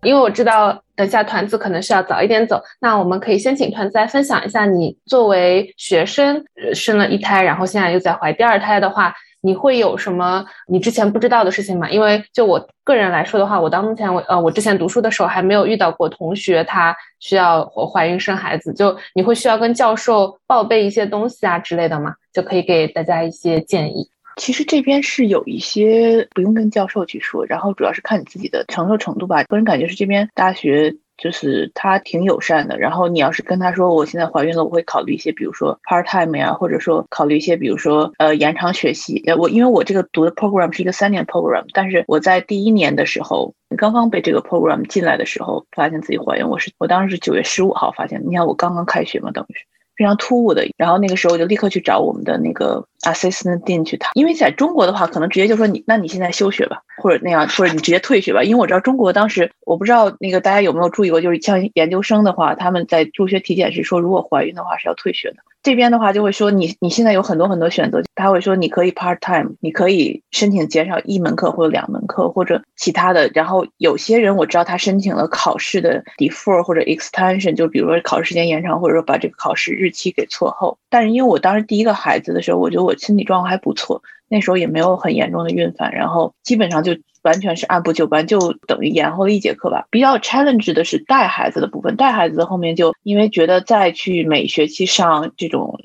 [0.03, 6.43] 因为我知道等下团子可能是要早一点走，那我们可以先请团子来分享一下，你作为学生
[6.75, 9.15] 生了一胎，然后现在又在怀第二胎的话。
[9.45, 11.87] 你会有什么你之前不知道的事情吗？
[11.89, 18.73] 因为就我个人来说的话，我到目前我呃，我之前读书的时候还没有遇到过同学他需要怀孕生孩子。
[18.73, 22.15] 就你会需要跟教授报备一些东西啊之类的吗？
[22.33, 24.09] 就可以给大家一些建议。
[24.37, 29.43] 其实这边是有一些不用跟教授去说，然后主要是看你自己的承受程度吧。
[29.43, 30.95] 个人感觉是这边大学。
[31.17, 39.23] 就是他挺友善的，然后你要是跟他说我现在怀孕了，我会考虑一些，比如说 part time 呀，或者说考虑一些，比如说呃延长学习。
[39.25, 48.21] 呃，我因为我这个读的 program 是一个三年 program，但是我在第一年的时候，刚刚被这个 program 进来的时候，发现自己怀孕，我是我当时是九月十五号发现。
[48.25, 50.67] 你看我刚刚开学嘛，等于是非常突兀的。
[50.77, 56.81] 然后那个时候我就立刻去找我们的那个 assistant dean 去谈，因为在中国的话，可能直接就说你，那你现在休学吧。
[56.97, 65.37] 或者那样，或者你直接退学吧，因为我知道中国当时，我不知道那个大家有没有注意过，就是像研究生的话，他们在入学体检时说，如果怀孕的话是要退学的。
[65.65, 73.31] 这边的话就会说你你现在有很多很多选择，他会说你可以 part time，你可以申请减少一门课或者两门课或者其他的。
[73.33, 80.77] 然后有些人我知道他申请了考试的 defer 或者 extension，就比如说考试时间延长，或者说把这个考试日期给错后。
[80.87, 84.03] 但是因为我当时第一个孩子的时候，我觉得我身体状况还不错。
[84.27, 89.87] 那时候也没有很严重的孕反，然后基本上就完全是按部就班，就等于延后了一节课吧。
[89.89, 95.79] 比较 challenge 的是带孩子的部分，带孩子的后面就因为觉得再去每学期上这种，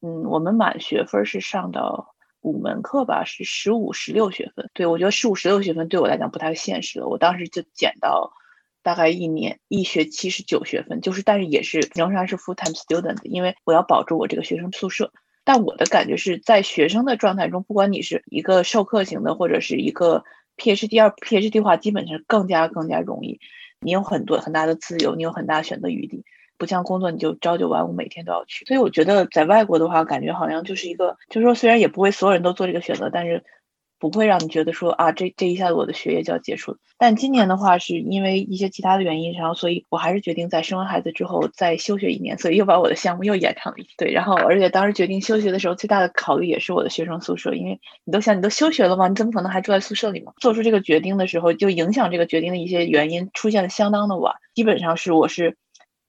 [0.00, 4.70] 嗯，我们满学分是上到五门课吧，是十五、十六学分。
[4.72, 8.32] 对我觉得十五、十六学分对我来讲不太现实了，我当时就减到
[8.82, 15.12] 大概一年一学期是九学分，就是但是也是仍然是 full time student，因为我要保住我这个学生宿舍。
[15.44, 20.24] 但我的感觉是在学生的状态中，不管你是一个授课型的，或者是一个。
[20.56, 23.40] PhD 二 PhD 的话基本上更加更加容易，
[23.80, 26.24] 你有很多很大的自由，你有很大选择余地，
[26.58, 28.64] 不像工作你就朝九晚五，每天都要去。
[28.64, 33.44] 所以我觉得在外国的话，感觉好像就是一个，就是说虽然也不会所有人都做这个选择，但是。
[33.98, 36.78] 不会让你觉得说啊，这这一下子我的学业就要结束了。
[36.98, 44.10] 但今年的话，是因为一些其他的原因，然后所以我还是决定在生完孩子之后再休学一年，所以又把我的项目又延长了一对。
[44.12, 49.08] 然后，而且当时决定休学的时候，最大的考虑也是我的学生宿舍，因为你都想你都休学了吗？
[49.08, 50.32] 你怎么可能还住在宿舍里吗？
[50.40, 55.58] 做出这个决定的时候，就影响这个决定的一些原因出现的相当的晚，基本上是我是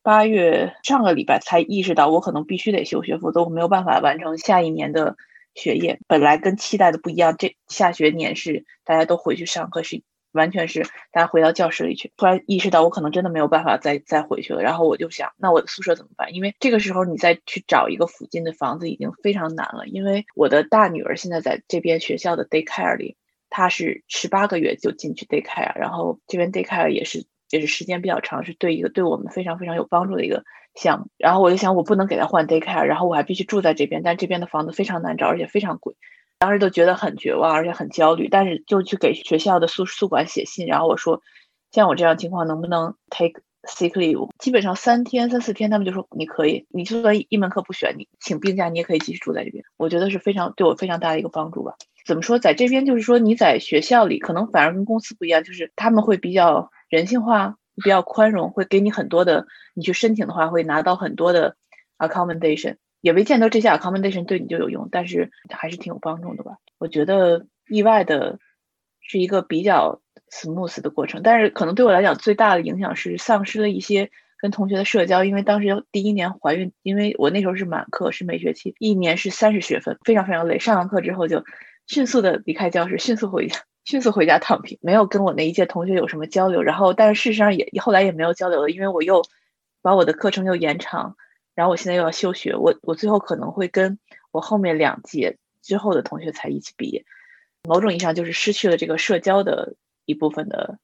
[0.03, 5.17] 八月上个礼拜才意识到我可能必须得休学，否则我没有办法完成下一年的。
[5.57, 12.13] 学业本来跟期待的不一样，这下学年是大家都回去上课，是完全是大家回到教室里去。
[12.15, 16.33] 突然意识到我可能真的没有办法再再回去了，然后我就想，那我的宿舍怎么办？
[16.35, 19.87] 因为这个时候你再去找一个附近的房子已经非常难了。
[19.87, 23.17] 因为我的大女儿现在在这边学校的 daycare 里，
[23.49, 30.43] 她是十八个月就进去 daycare，然后这边 daycare 也是就是时间比较长，是对一个对我们非常非常有帮助的一个。
[30.79, 35.95] 项目，然后我就想，我不能给他换 daycare，然后我还必须住在这边，但这边的房子非常难找，而且非常贵，
[36.37, 38.27] 当时都觉得很绝望，而且很焦虑。
[38.29, 41.23] 但是就去给学校的宿宿管写信，然后我说，
[41.71, 44.29] 像我这样情况能不能 take sick leave？
[44.37, 49.63] 基本上三天三四天，他们就说你可以，你就算一门课不选，你请病假，你也可以继续住在这边。
[49.77, 51.73] 我觉得是非常对我非常大的一个帮助吧。
[52.05, 57.57] 怎么说，在这边就是说你在学校里可能反而跟公司不一样，就是他们会比较人性化。
[57.83, 59.45] 比较宽容，会给你很多的，
[59.75, 61.55] 你去申请的话会拿到很多的
[61.99, 66.57] accommodation，也未见得这些 accommodation 对你就有用，但是还是挺有帮助的吧。
[66.79, 68.39] 我觉得意外的
[68.99, 81.43] 是一个比较 smooth 的过程，但是可能对我来讲最大的影响是丧失了一些跟同学的社交，因为当时第一年怀孕，因为我那时候是满课，是每学期一年是三十学分，非常非常累，上完课之后就
[81.85, 83.59] 迅速的离开教室，迅速回家。
[83.87, 86.61] 迅速回家躺平，没有跟我那一届同学有什么交流。
[86.61, 89.23] 然后，但是事实上也后来也没有交流了，因为我又
[89.81, 91.15] 把我的课程又延长，
[91.55, 92.53] 然后我现在又要休学。
[92.53, 93.97] 我我最后可能会跟
[94.31, 97.05] 我后面两届之后的同学才一起毕业。
[97.63, 100.79] 某种意义上就是失去了这个社交的一部分的，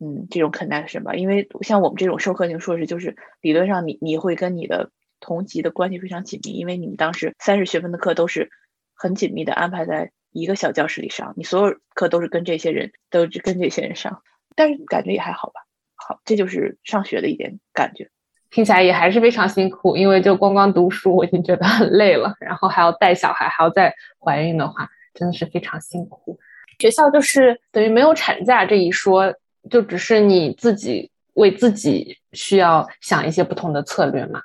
[0.00, 1.14] 嗯，这种 connection 吧。
[1.14, 8.50] 因为像我们这种授课型硕士，就是理论上你你会跟你的同级的关系非常紧密，因为你们当时三十学分的课都是
[8.92, 10.10] 很紧密的安排在。
[10.32, 14.22] 一个小教室里上，你所有课都是跟这些人，都是跟这些人上，
[14.54, 15.60] 但是感觉也还好吧。
[15.96, 18.10] 好，这就是上学的一点感觉。
[18.50, 26.38] 听起来也还是非常辛苦，因为就光光读书我已经觉得很累了，然后还要带小孩，还要再怀孕的话，真的是非常辛苦。
[26.80, 29.34] 学校就是等于没有产假这一说，
[29.70, 34.40] 就只是你自己为自己需要想一些不同的策略嘛。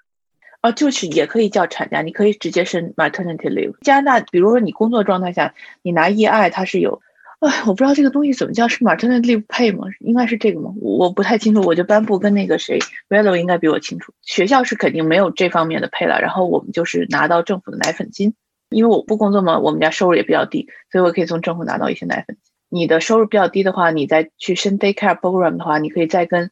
[0.65, 3.75] 啊，就是也可以叫产假，你可以直接申 maternity leave。
[3.81, 7.03] 加拿大，比如说你工作状态下，你拿 EI，它是有，
[7.39, 9.85] 哎，我不知道这个东西怎么叫，是 maternity leave pay 吗？
[9.99, 10.71] 应该是这个吗？
[10.81, 11.61] 我不太清楚。
[11.61, 14.11] 我就颁布跟那个谁 v e l o 应该比我清楚。
[14.23, 18.33] 学校是肯定没有这方面的配了，然后我们就是拿到政府的奶粉金，
[18.71, 22.51] 因为我不工作嘛，我们家收入也比较低，所以我可以从政府拿到一些奶粉金。
[22.69, 26.49] 你的收入比较低的话，你再去申 daycare program 的话，你可以再跟。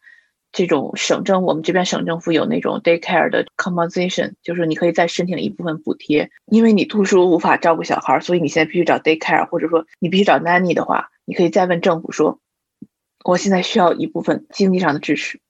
[0.54, 12.40] 这种省政，我们这边省政府有那种 daycare 的 compensation，就是你可以再申请一部分补贴，因为你读书无法照顾小孩，所以你现在必须找 daycare，或者说你必须找 nanny 的话，你可以再问政府说，
[13.26, 15.42] 我现在需要一部分经济上的支持。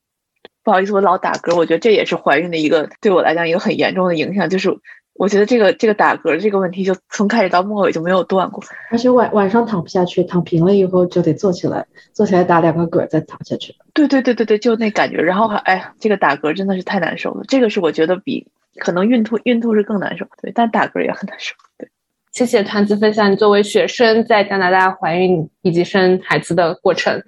[0.63, 4.79] 不好意思，我老打嗝，我觉得这也是怀孕的一个对我来讲一个很严重的影响，就是。
[5.15, 8.63] 我觉得这个这个打嗝这个问题，就从开始到末尾就没有断过。
[8.89, 13.75] 而且晚晚上躺不下去，躺平了以后就得坐起来，坐起来打两个嗝再躺下去。
[13.93, 15.17] 对对对对对，就那感觉。
[15.17, 17.43] 然后还哎呀，这个打嗝真的是太难受了。
[17.47, 18.47] 这个是我觉得比
[18.79, 21.53] 可能孕吐孕吐是更难受，对，但打嗝也很难受。
[21.77, 21.87] 对，
[22.31, 27.21] 谢谢团子分享你作为学生在加拿大怀孕以及生孩子的过程。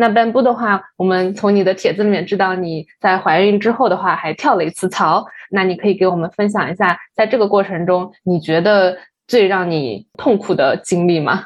[0.00, 5.26] 那半步的话，我们从你的帖子里面知道你在怀孕之后的话还跳了一次槽。
[5.50, 8.96] 那你可以给我们分享一下，在这个过程中你觉得
[9.28, 11.44] 最让你痛苦的经历吗？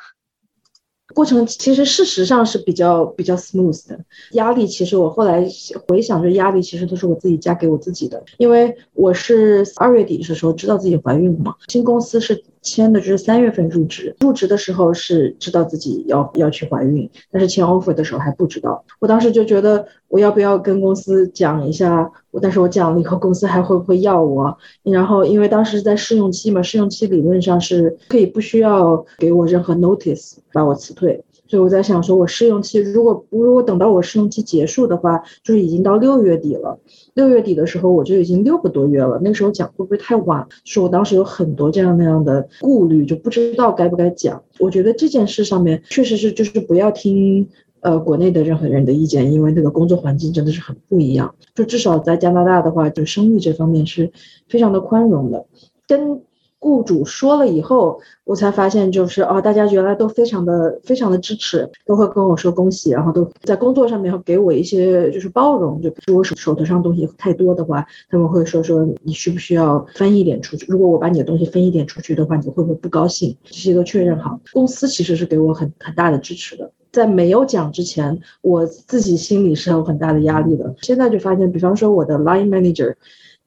[1.15, 3.99] 过程其实事实上是比较比较 smooth 的，
[4.33, 5.45] 压力其实我后来
[5.89, 12.45] 回想，这压力其实都是我自己加给我自己的，因为我是二月底的时候知道自己怀孕了嘛，新公司是。
[12.65, 18.85] 签的就是三月份入职，入职的时候是知道自己要要去怀孕，但是签 offer 的时候还不知道。
[18.99, 22.11] 我当时就觉得我要不要跟公司讲一下，
[22.41, 24.57] 但是我讲了以后，公司还会不会要我？
[24.83, 31.23] 然后因为当时在试用期嘛，试用期理论上是可以不需要给我任何 notice 把我辞退。
[31.47, 36.79] 所以我在想，说我试用期如果如果等到我试用期结束的话，就是已经到六月底了。
[37.15, 39.21] 六月底的时候，我就已经六个多月了。
[39.23, 40.47] 那时候讲会不会太晚？
[40.65, 44.43] 说我当时有很多这样那样的顾虑，就不知道该不该讲。
[44.59, 47.49] 我觉得这件事上面确实是，就是不要听
[47.81, 51.35] 呃国内的任何人的意见，因为那个工作环境真的是很不一样。
[51.55, 54.11] 就至少在加拿大的话，就生育这方面是
[54.49, 55.47] 非常的宽容的，
[55.87, 56.21] 跟。
[56.65, 65.79] 雇主说了以后，我才发现就是哦，大家原来都非常的非常的支持，都会跟我说恭喜，然后都在工作上面会给我一些就是包容。
[65.83, 70.65] 就比如我手手头上东西太多的话，他们会说说你需不需要分一点出去？
[70.67, 73.37] 如果我把你的东西分一点出去的话，你会不会不高兴？
[73.45, 74.41] 这些都确认好。
[74.55, 80.75] 公司其实是给我很很大的支持的，在没有讲之前，我自己心里是有很大的压力的。
[80.81, 82.95] 现在就发现，比方说我的 line manager。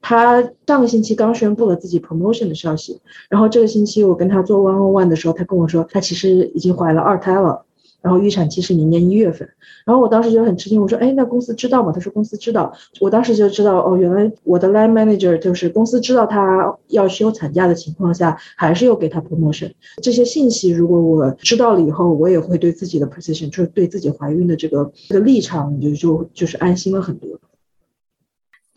[0.00, 7.64] 他上个星期刚宣布了自己 promotion 的消息，然后这个星期我跟他做 one on one 的时候，他跟我说他其实已经怀了二胎了，
[8.00, 9.48] 然后预产期是明年一月份。
[9.84, 12.70] 然后我当时就很吃惊，我说：“哎，那公司知道吗？”他说：“公司知道。”
[13.00, 19.72] 我当时就知道，哦，原来我的 line manager 就是公司知道他要休产假的情况下，还是有给他 promotion。
[20.02, 27.30] 这些信息如果我知道了以后，我也会对自己的 position，就是对自己怀孕的这个这个立场，就就就是安心了很多。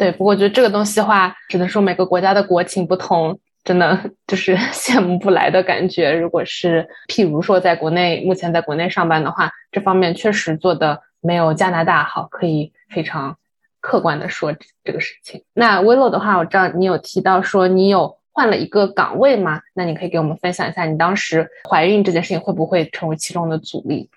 [0.01, 6.11] 对，不过我觉得这个东西的话，只能说每个国家的国情不同，真的 就是 羡慕不来的感觉。
[6.11, 13.37] 如果是譬如说在国内，目前在国内上班的话，这方面确实做的没有加拿大好，可以非常
[13.79, 14.51] 客观的说
[14.83, 15.43] 这个事情。
[15.53, 19.61] 那 Willow 的话，我知道你有提到说你有换了一个岗位吗？
[19.75, 24.09] 那你可以给我们分享一下，你当时怀孕这件事情会不会成为其中的阻力？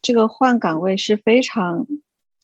[0.00, 1.86] 这个换岗位是非常。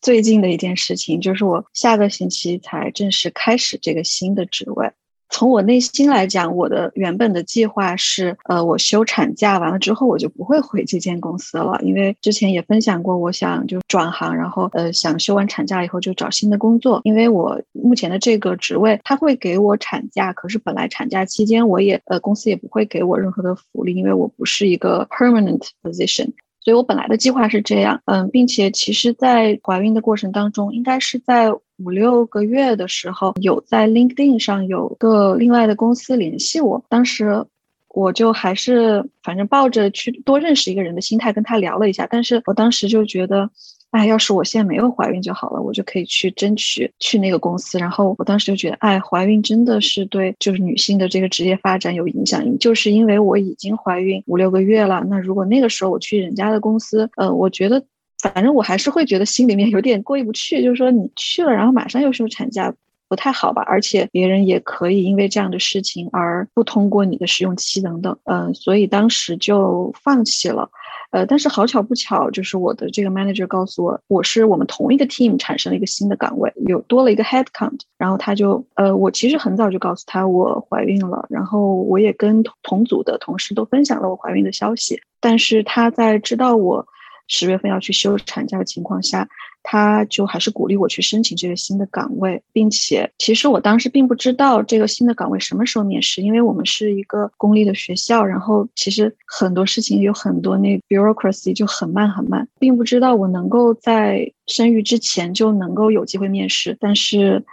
[0.01, 4.91] 最近的一件事情就是我下个星期才正式开始这个新的职位。
[5.31, 11.79] 从我内心来讲，我的原本的计划是，呃，我休产假完了之后，我就不会回这间公司了。
[11.83, 17.03] 因为之前也分享过，我想就转行，然后呃，想休完产假以后就找新的工作。
[17.05, 26.31] 因为我目前的这个职位，他会给我产假，可是本来产假期间我也呃，公司也不会给我任何的福利，因为我不是一个 permanent position。
[26.69, 37.43] 所以我本来的计划是这样，嗯，并且其实，在怀孕的过程当中，应该是在五六个月的时候，有在 LinkedIn 上有个另外的公司联系我，当时
[37.89, 43.49] 我就还是反正抱着去多认识一个人的心态跟他聊了一下，但是我当时就觉得。
[43.91, 47.79] 哎，要是我现在没有怀孕就好了，我就可以去争取去那个公司。
[47.79, 52.59] 然后我当时就觉得，哎，怀孕真的是对就是女性的这个职业发展有影响。
[52.59, 57.83] 就是因为我已经怀孕五六个月了，那如果那个时候我去人家的公司，呃，我觉得
[58.21, 60.63] 反正我还是会觉得心里面有点过意不去。
[60.63, 62.75] 就是说你去了，然后马上又休产假，
[63.09, 63.63] 不太好吧？
[63.67, 68.19] 而且别人也可以因为这样的事情而不通过你的试用期等等。
[68.25, 70.69] 嗯，所以当时就放弃了。
[71.11, 77.81] 呃，但是好巧不巧，就是我的这个 manager 告诉我，我是我们同一个 team 产生了一个新的岗位，有多了一个 head count。
[77.97, 85.01] 然后他就，呃，我其实很早就告诉他我怀孕了，然后我也跟同组的同事都分享了我怀孕的消息。
[85.21, 86.87] 但是他在知道我
[87.29, 89.29] 十月份要去休产假的情况下。
[89.71, 106.75] 他就还是鼓励我去申请这个新的岗位，并且其实我当时并不知道这个新的岗位什么时候面试，因为我们是一个公立的学校，然后其实很多事情有很多那 bureaucracy 就很慢很慢，并不知道我能够在生育之前就能够有机会面试。
[106.81, 107.45] 但是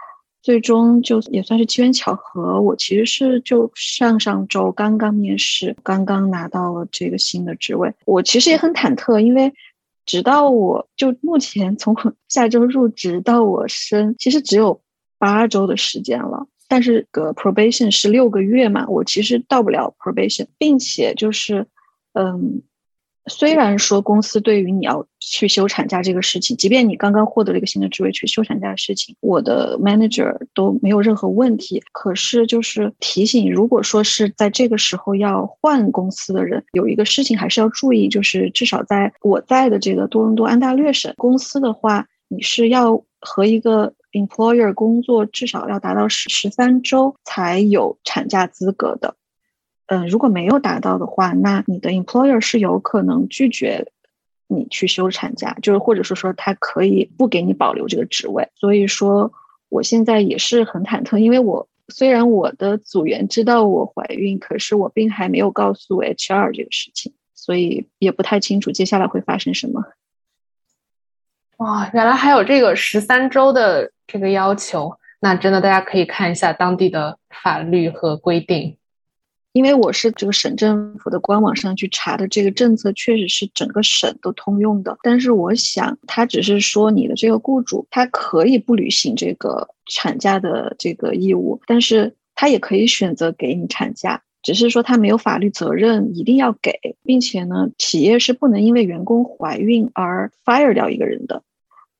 [0.45, 7.91] 最终就也算是机缘巧合，我其实是就上上周刚刚面试，刚刚拿到了这个新的职位。
[8.05, 9.51] 我其实也很忐忑，因为。
[10.05, 11.95] 直到我就目前从
[12.29, 14.79] 下周入职到我生，其实只有
[15.17, 16.45] 八周的时间了。
[16.67, 21.65] 但是个 probation 是六个月嘛，我其实到不了 probation，并且就是，
[22.13, 22.61] 嗯。
[23.27, 31.81] 虽然说公司对于你要去休产假这个事情，即便你刚刚获得了一个新的职位去休产假的事情，我的 manager 都没有任何问题。
[31.91, 49.15] 可是就是提醒，如果说是在这个时候要换公司的人，有一个事情还是要注意，就是至少在我在的这个多伦多安大略省公司的话，你是要和一个 employer 工作至少要达到十十三周才有产假资格的。
[49.87, 53.91] 嗯，如果没有达到的话，那你的 employer 是有可能拒绝
[54.47, 58.49] 你去休产假，就是或者说说他可以不给你保留这个职位。
[58.55, 59.31] 所以说，
[59.69, 69.83] 我现在也是很忐忑，因为我虽然我的组员知道我怀孕，可是我并还没有告诉 HR 这个事情，所以也不太清楚接下来会发生什么。
[71.57, 78.77] 哇，原来还有这个十三周的这个要求，那真的大家可以看一下当地的法律和规定。
[79.55, 84.97] 因为我是这个省政府的官网上去查的，这个政策确实是整个省都通用的。
[85.01, 101.43] 但是我想，他只是说你的这个雇主他可以不履行这个产假的这个义务，但是他也可以选择给你产假，只是说他没有法律责任一定要给，并且呢，企业是不能因为员工怀孕而 fire 掉一个人的。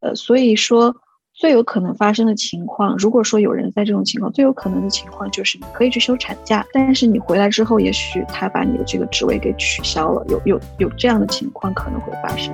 [0.02, 0.98] 呃，所以说。
[1.38, 12.54] 最有可能发生的情况，如果说有人在这种情况，最有可能的情况就是你可以去休产假，但是你回来之后，也许他把你的这个职位给取消了，有有有这样的情况可能会发生。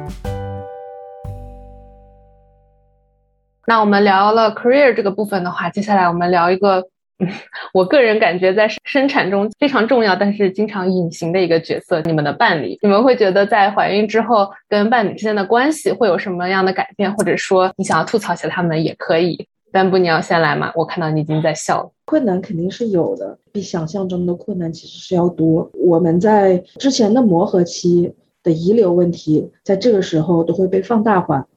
[3.67, 6.88] 那我们聊了 career 这个部分的话，接下来我们聊一个。
[7.74, 12.78] 我个人感觉，在生产中非常重要，但是经常隐形的一个角色，你们的伴侣。
[12.82, 19.47] 你们会觉得在怀孕之后跟伴侣之间的关系会有什么样的改变，或者说你想要吐槽一下他们也可以。
[19.74, 20.69] 但不，你要先来嘛？
[20.76, 21.91] 我看到你已经在笑了。
[22.03, 25.72] 困难肯定是有的，比想象中的困难其实是要多。
[25.74, 28.13] 我们在之前的磨合期
[28.43, 31.47] 的遗留问题，在这个时候都会被放大化。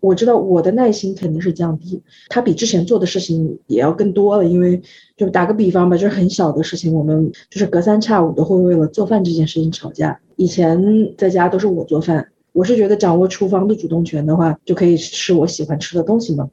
[0.00, 4.44] 我知道我的耐心肯定是降低，他比之前做的事情也要更多了。
[4.44, 4.80] 因为
[5.16, 10.20] 就打个比方吧，就是很小的事情，我们就是隔三差五都会为了做饭这件事情吵架。
[10.36, 16.50] 以前在家都是我做饭，我是觉得掌握厨房的主动权的话，就可以吃我喜欢吃的东西嘛。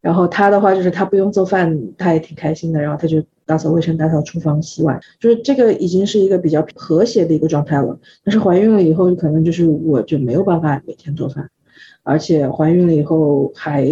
[0.00, 2.80] 然后他的话就是他不用做饭，他也挺开心的。
[2.80, 7.98] 然后他就打扫卫生、打扫厨房、洗碗，就是这个已经是一个比较和谐的一个状态了。
[8.22, 11.50] 但是怀孕了以后，可能就是我就没有办法每天做饭。
[12.06, 13.84] 而且怀孕了以后还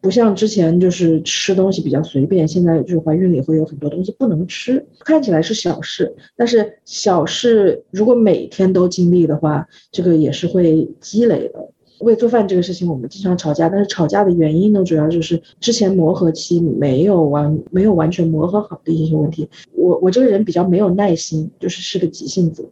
[0.00, 4.86] 不像之前就是吃东西比较随便，现在就是怀孕了以后有很多东西不能吃。
[5.00, 11.68] 看起来是小事，但是小事如果每天都经历的话，这个也是会积累的。
[12.00, 19.48] 为做饭这个事情，我们经常吵架，但是吵架的原因呢，主要就是之前磨合期没有完没有完全磨合好的一些问题。
[19.72, 22.68] 我我这个人比较没有耐心，就是是个急性子，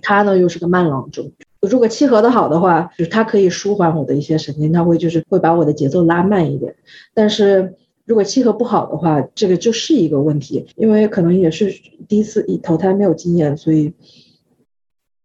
[0.00, 1.32] 他呢又是个慢郎中。
[1.68, 6.74] 如果契合的好的话，就是它可以舒缓我的一些神经，它会就是会把我的节奏拉慢一点。
[7.14, 11.72] 但是如果契合不好的话，这个就是一个问题，因为可能也是
[12.08, 13.94] 第一次投胎没有经验，所以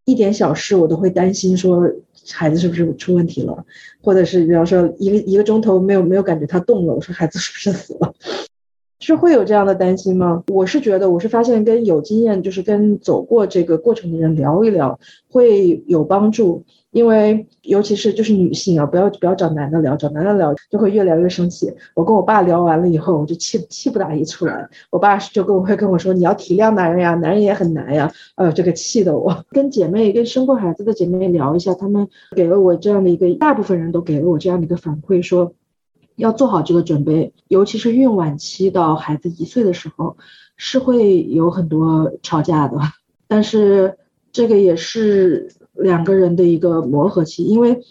[0.06, 1.92] 一点小事我都会担心说
[2.32, 3.66] 孩子是不是出问题了，
[4.04, 8.14] 或者是比方说一个一个钟头没有没有感觉他动了，我说孩子是不是死了。
[9.00, 10.44] 是会有这样的担心吗？
[10.48, 16.64] 我是觉得，我是发现跟有经验，就是跟走过这个过程的人聊一聊，会有帮助。
[16.92, 21.72] 因为尤其是就是女性啊，不要不要找男的聊，找男的聊就会越聊越生气。
[21.94, 24.68] 我跟我爸聊完了以后，我就气气不打一处来。
[24.90, 35.54] 我爸就跟我会跟我说：“你要体谅男人呀，男人也很难呀。”呃，这个气的我，跟姐妹跟生过孩子的姐妹聊一下，她们给了我这样的一个，大部分人都给了我这样的一个反馈，说。
[36.18, 40.18] 要做好这个准备，尤其是孕晚期到孩子一岁的时候，
[40.58, 42.78] 是会有很多吵架的。
[43.28, 43.98] 但是
[44.32, 47.82] 这个也是两个人的一个磨合期，因为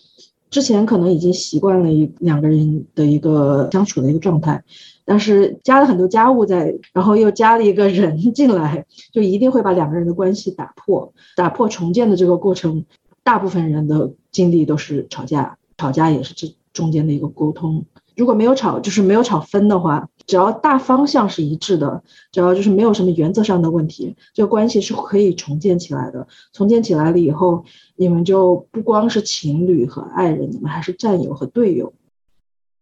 [0.51, 4.65] 之前可能已经习惯了一两个人的一个相处的一个状态，
[5.05, 11.13] 但是加了很多家务在，然后又加了一个人 进来，就一定会把两个人的关系打破。
[11.37, 12.85] 打破重建的这个过程，
[13.23, 17.85] 大部分人的经历都是吵架，吵架也是这中间的一个沟通。
[18.17, 22.03] 如果没有吵，就是没有吵分的话，只要大方向是一致的，
[22.33, 26.27] 只要就是没有什么原则上的问题，这个关系是可以重建起来的。
[26.53, 27.65] 重建起来了以后，
[27.95, 31.93] 你们就不光是情侣和爱人，你们还是战友和队友，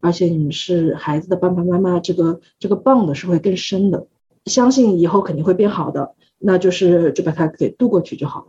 [0.00, 4.06] 而且你们是孩子的爸爸妈妈，这个这个 bond 是会更深的。
[4.46, 8.46] 相信以后肯定会变好的，那就是就把它给渡过去就好了。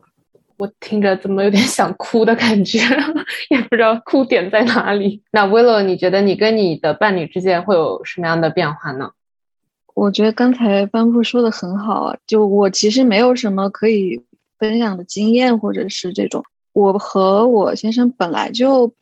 [0.57, 2.79] 我听着怎么有点想哭的感觉，
[3.49, 5.21] 也不知道哭点在哪里。
[5.31, 9.11] 那 Willow，你觉得你跟你的伴侣之间会有什么样的变化呢？
[9.93, 14.21] 我觉得刚才班布说的很好啊，就我其实没有什么可以
[14.57, 16.43] 分享的经验，或者是这种，
[16.73, 18.93] 我和我先生本来就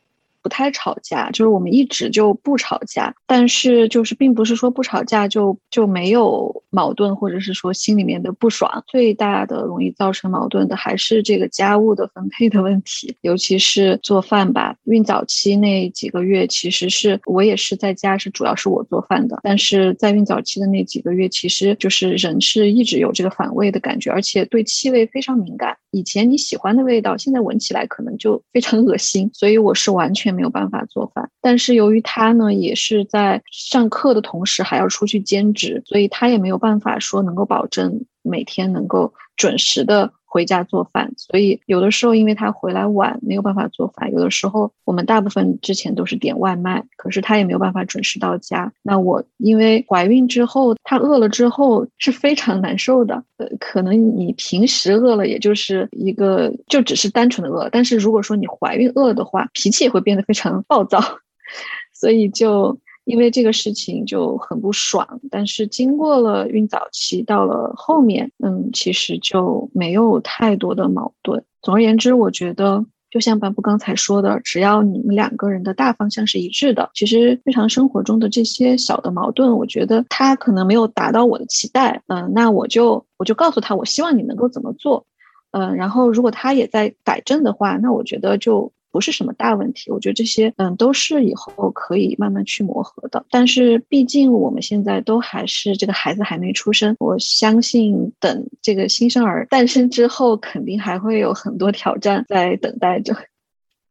[0.44, 3.14] 不太吵架，就是我们一直就不吵架。
[3.26, 8.84] 但是就是并不是说不吵架就就没有矛盾，或者是说心里面的不爽。
[8.86, 14.76] 最大的容易造成矛盾的还是这个家务的分配的问题，尤其是做饭吧。
[14.84, 19.40] 孕早期那几个月，其实是我也是在家，是主要是我做饭的。
[19.42, 25.74] 但是在孕早期的那几个月，其实就是人是一直有这个反胃的感觉，而且对气味非常敏感。
[25.94, 31.30] 以前你喜欢的味道，现在闻起来可能就非常恶心，所以我是完全没有办法做饭。
[31.40, 40.12] 但是由于他呢，也是在上课的同时还要出去兼职，所以他也没有办法说能够保证每天能够准时的。
[40.34, 44.10] 回家做饭，所以有的时候因为他回来晚，没有办法做饭。
[44.12, 48.72] 有的时候我们大部分之前都是点外卖，可是他也没有办法准时到家。
[48.82, 53.22] 那我因为怀孕之后，他饿了之后是非常难受的。
[53.36, 61.00] 呃，可能你平时饿了，也就是一个就只是单纯的饿，但是如果说你怀孕饿的话，脾气也会变得非常暴躁，
[61.94, 62.76] 所以就。
[63.04, 71.44] 因为这个事情就很不爽，但是经过了孕早期，到了后面，嗯，其实就没有太多的矛盾。
[71.60, 85.04] 总而言之，我觉得就像班布刚才说的，只要你们两个人的大方向是一致的，其实日常生活中的这些小的矛盾，我觉得他可能没有达到我的期待，嗯，那我就我就告诉他，我希望你能够怎么做，
[85.52, 88.72] 嗯，然后如果他也在改正的话，那我觉得就。
[88.94, 93.26] 不是什么大问题，我觉得这些嗯都是以后可以慢慢去磨合的。
[93.28, 103.12] 但是毕竟我们现在都还是这个孩子还没出生，我相信等这个新生儿诞生之后，肯定还会有很多挑战在等待着。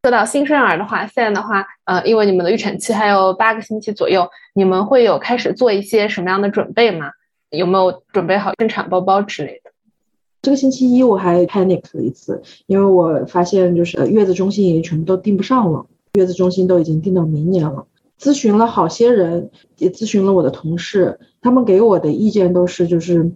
[0.04, 7.10] 说到新生儿的话，现在的话，呃，因为你们的预产期还有八个星期左右，你们会有开始做一些什么样的准备吗？
[7.50, 9.63] 有没有准备好生产包包之类的？
[10.44, 15.86] 这个星期一我还 panic 了一次，因为我发现就是月子中心已经全部都订不上了，
[16.18, 17.86] 月子中心都已经订到明年了。
[18.20, 23.32] 咨询了好些人，也咨询了我的同事，他们给我的意见都是就是，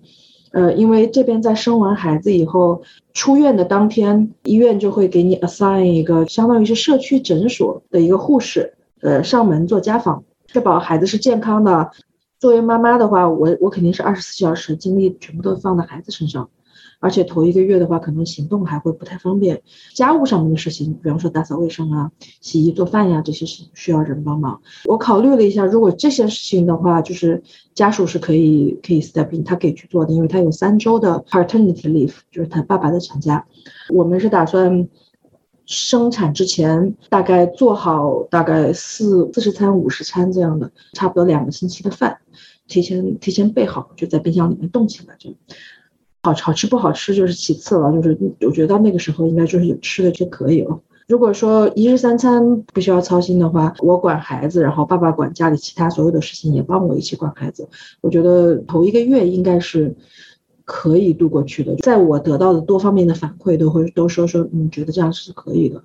[0.52, 2.82] 呃，因为这边在生完孩子以后，
[3.14, 11.90] 出院的当天，医院就会给你 assign 一个相当于是社区诊所的一个护士，呃，上门做家访，确保孩子是健康的。
[12.38, 16.50] 作为妈妈的话，我我肯定是二十四小时精力全部都放在孩子身上。
[17.00, 19.62] 而且头一个月的话，可能行动还会不太方便，
[19.94, 24.60] 家务上面的事情，比方说打扫卫生啊、洗衣做饭呀，这些是需要人帮忙。
[24.86, 27.42] 我考虑了一下，如果这些事情的话，就是
[27.74, 33.46] 家属是可以可以 step in，他可以去做的，因为他有三周的 paternity leave，就是他爸爸的产假。
[33.94, 34.88] 我们是打算
[35.66, 42.18] 生产之前大概做好大概四四十餐、五十餐这样的，差不多两个星期的饭，
[42.66, 45.32] 提前提前备好，就在冰箱里面冻起来就。
[46.22, 50.80] 好好吃不好吃就是其次了，就是我觉得到那个时候应该就是有吃的就可以了。
[51.06, 57.66] 如果说一日三餐不需要操心的话，我管孩子，然后爸爸管家里其他所有的事情，也帮我一起管孩子。
[58.02, 59.96] 我觉得头一个月应该是
[60.66, 61.74] 可以度过去的。
[61.76, 65.82] 在我得到的多方面的反馈，都会都说说，嗯，觉得这样是可以的。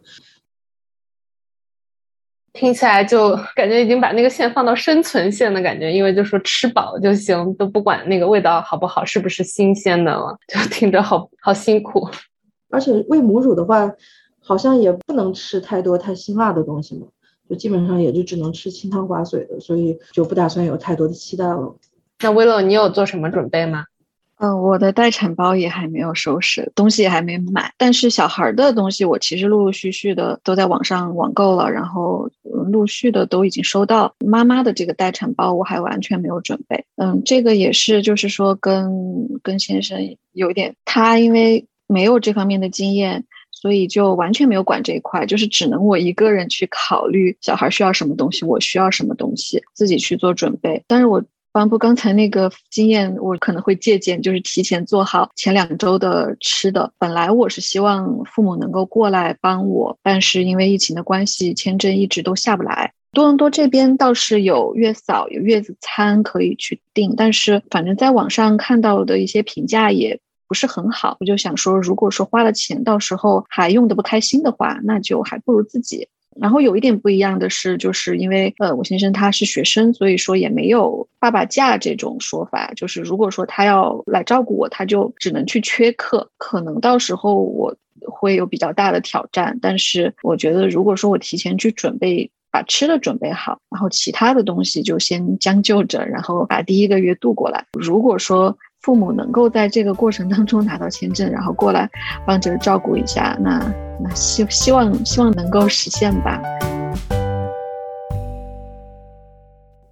[2.54, 12.08] 听起来就感觉已经把那个线放到生存线的感觉，因为就说吃饱就行，都不管那个味道好不好，是不是新鲜的了，就听着好好辛苦。
[12.70, 13.92] 而且喂母乳的话，
[14.40, 17.08] 好像也不能吃太多太辛辣的东西嘛，
[17.50, 21.76] 就基本上也就只能吃清汤寡水的，所以就不打算有太多的期待了。
[22.22, 23.86] 那威乐，你有做什么准备吗？
[24.44, 27.74] 嗯，我的待产包也还没有收拾，东西也还没买。
[27.78, 34.14] 但是小孩的东西，我其实陆陆续续的都在网上网购了，然后陆续的都已经收到。
[34.20, 36.84] 妈妈的这个待产包，我还完全没有准备。
[36.98, 38.92] 嗯，这个也是，就是说跟
[39.42, 39.98] 跟先生
[40.34, 50.84] 有点，他因为没有这方面的经验，所以就完全没有管这一块，就是只能我一个人去考虑小孩需要什么东西，我需要什么东西，自己去做准备。
[50.86, 51.24] 但是我。
[51.54, 56.92] 颁布刚才那个经验，我可能会借鉴，就是提前做好前两周的吃的。
[56.98, 62.92] 本来我是希望父母能够过来帮我，但是因为疫情的关系，签证一直都下不来。
[63.12, 71.18] 多伦多这边倒是有月嫂、有月子餐可以去订，但是反正在网上看到的一些评价也不是很好。
[71.20, 76.08] 我就想说，如果说花了钱，到时候还用的不开心的话，那就还不如自己。
[76.40, 82.72] 然后有一点不一样的是，就是因为呃，我先生他是学生，所以说也没有爸爸假这种说法。
[82.76, 89.58] 就是如果说他要来照顾我，他就只能去缺课，可能到时候我会有比较大的挑战。
[89.62, 97.66] 但是我觉得，如果说我提前去准备，把吃的准备好，然后其他的东西就先将就着，然后把第一个月度过来。
[97.74, 101.90] 如果说父母能够在这个过程当中拿到签证然后过来
[102.28, 103.60] 帮着照顾一下那
[104.00, 106.42] 那希希望希望能够实现吧。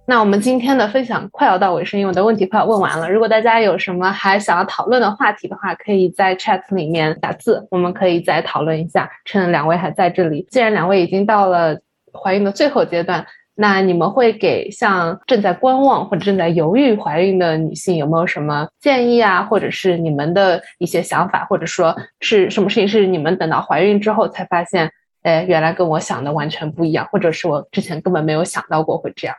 [0.04, 9.10] 那我们今天的分享快要到尾声因为我的问题快要问完了如果大家有什么还想要讨论的话题的话可以在 chat 里面打字我们可以再讨论一下。
[9.24, 11.80] 趁两位还在这里既然两位已经到了
[12.12, 13.24] 怀孕的最后阶段
[13.54, 19.44] 那你们会给像正在观望或者正在犹豫怀孕的女性有没有什么建议啊？
[19.44, 24.90] 或者是你们的一些想法，或者说是什么事情是你们等到怀孕之后才发现，
[25.22, 29.36] 哎，原来跟我想的完全不一样，或者是我之前根本没有想到过会这样。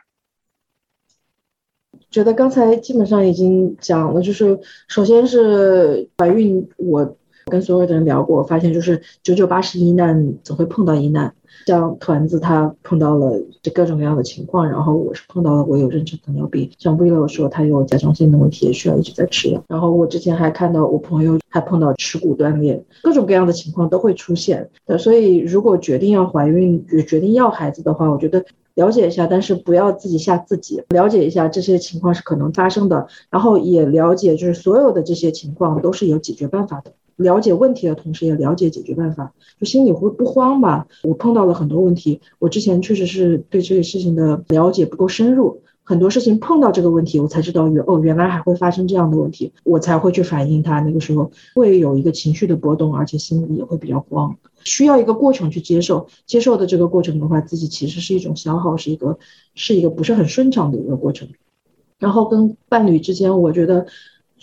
[2.10, 7.16] 觉得刚才基本上已经讲了，就是首先是怀孕，我
[7.46, 11.34] 跟所有的人聊过，发现就是九九八十一难总会碰到一难。
[11.66, 19.62] 像团子他碰到了这各种各样的情况，然后我是碰到了我有妊娠糖尿病，像 Willow 说他有甲状腺的问题，也需要一直在吃药。
[19.68, 24.68] 然后我之前还看到我朋友还碰到耻骨断裂，各种各样的情况都会出现。
[24.98, 28.44] 所以如果决定要怀孕，决定要孩子的话，我觉得。
[28.74, 30.82] 了解一下，但是不要自己吓自己。
[30.88, 36.92] 了解一下这些情况是可能发生的，然后也了解，就是所有的这些情况都是有解决办法的。
[37.16, 40.86] 了解问题的同时，也了解解决办法，就心里会不慌吧。
[41.02, 50.80] 我碰到了很多问题，我之前确实是对这个事情的了解不够深入，很多事情碰到这个问题，我才知道原哦原来还会发生这样的问题，我才会去反映它。
[50.80, 54.36] 那个时候会有一个情绪的波动，而且心里也会比较慌。
[54.64, 59.18] 需要一个过程去接受，接受的这个过程的话，自己其实是一种消耗，是一个
[59.54, 61.28] 是一个不是很顺畅的一个过程。
[61.98, 63.86] 然后跟伴侣之间，我觉得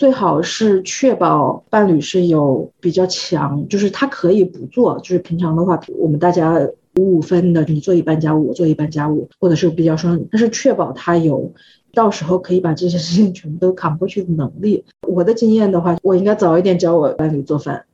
[0.02, 6.58] 最好是确保伴侣是有比较强，就是他可以不做，就是平常的话，我们大家
[6.96, 11.54] 五五分的，你做一半家务，我做一半家务，或者是比较双，但是确保他有
[11.94, 14.84] 到时候可以把这些事情全部都扛过去的能力。
[15.08, 17.86] 我的经验的话，我应该早一点教我伴侣做饭。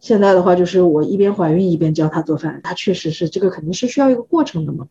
[0.00, 4.86] 现在的话，就是我一边怀孕一边教他做饭，他确实是这个肯定是需要一个过程的嘛。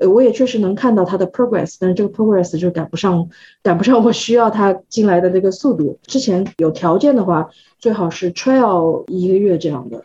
[0.00, 3.28] 呃，我也确实能看到他的 progress，但是这个 progress 就赶不上，
[3.62, 5.98] 赶不上我需要他进来的那个速度。
[6.06, 10.04] 之前有条件的话，最好是 trial 一个月这样的。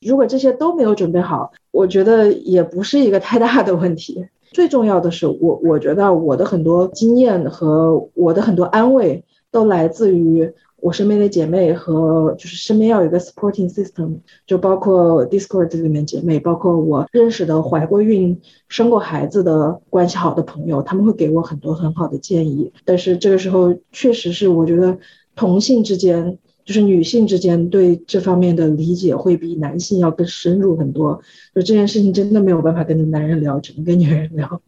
[0.00, 4.26] 如果这些都没有准备好，我觉得也不是一个太大的问题。
[4.52, 10.52] 最重要的是，我我觉得我的很多经验和我的很多安慰都来自于。
[10.84, 22.70] 我身边的姐妹和就是身边要有一个 supporting system，就包括 Discord 里面姐妹，包括我认识的怀过孕、生过孩子的关系好的朋友，他们会给我很多很好的建议。
[22.84, 24.98] 但是这个时候确实是我觉得
[25.34, 31.18] 同性之间，就是女性之间对这方面的理解会比男性要更深入很多。
[31.54, 34.60] 就这件事情真的没有办法跟男人聊，只能跟女人聊。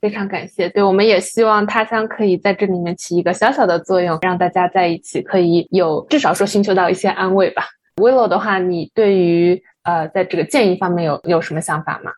[0.00, 7.64] 非常感谢，对，我们也希望他乡可以在这里面起一个小小的作用，让大家在一起可以有至少说寻求到一些安慰吧。
[7.96, 12.10] Willow 的话，你对于呃在这个建议方面有有什么想法吗？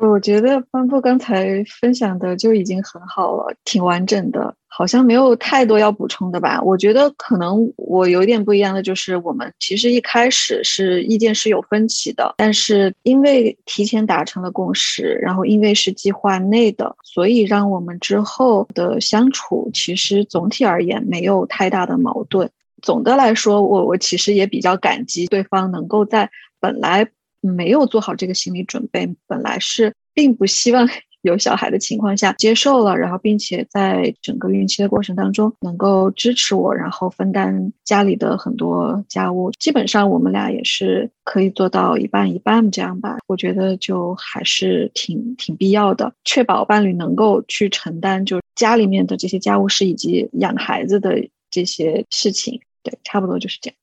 [0.00, 6.58] 我觉得帆布刚才分享的就已经很好了，挺完整的，好像没有太多要补充的吧。
[6.62, 22.50] 我觉得可能我有点不一样的就是，我们其实一开始是意见是有分歧的，但是因为提前达成了共识，然后因为是计划内的，所以让我们之后的相处其实总体而言没有太大的矛盾。
[22.80, 27.06] 总的来说，我我其实也比较感激对方能够在本来。
[27.40, 30.88] 没有做好这个心理准备，本来是并不希望
[31.22, 39.50] 有小孩的情况下接受了，然后并且在整个孕期的过程当中能够支持我，然后分担家里的很多家务。
[39.58, 43.18] 基本上我们俩也是可以做到一半一半这样吧。
[43.26, 52.62] 我觉得就还是挺挺必要的，确保伴侣能够去承担就家里面的这些家务事以及养孩子的这些事情。
[52.82, 53.76] 对，差不多就是这样。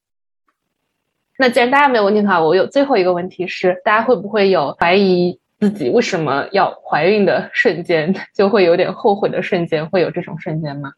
[1.38, 9.88] 那既然大家没有问题的话，我有最后一个问题是：大家会不会有怀疑自己为什么要怀孕的瞬间， 就会有点后悔的瞬间？
[9.90, 10.94] 会有这种瞬间吗？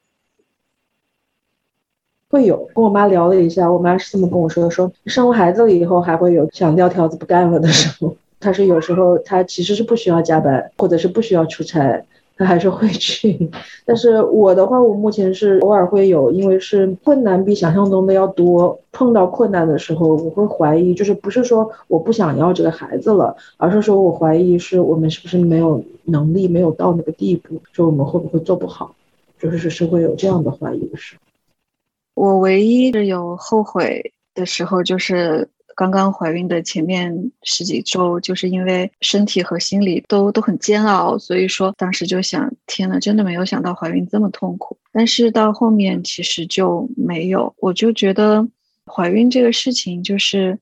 [2.30, 2.70] 会有。
[2.74, 8.16] 跟我妈聊了一下，我妈是这么跟我说的：说生完孩子了以后，还会有想撂挑子不干了的时候。
[8.40, 12.06] 她说有时候她其实是不需要加班，或者是不需要出差。
[12.40, 13.52] 他还是会去，
[13.84, 18.80] 但是我的话，我目前是偶尔会有，因为是困难比想象中的要多。
[18.94, 28.96] 碰到困难的时候，我会怀疑，就是不是说我不想要这个孩子了，而是说我怀疑是我们是不是没有能力，没有到那个地步，就我们会不会做不好，
[29.38, 31.22] 就是是会有这样的怀疑的时候。
[32.16, 35.50] 我唯一是有后悔的时候，就是。
[35.80, 44.78] 刚刚怀孕的前面十几周，就是因为身体和心理都都很煎熬，所以说当时就想，天呐，真的没有想到怀孕这么痛苦。
[44.92, 48.46] 但是到后面其实就没有，我就觉得
[48.86, 50.60] 怀孕这个事情就是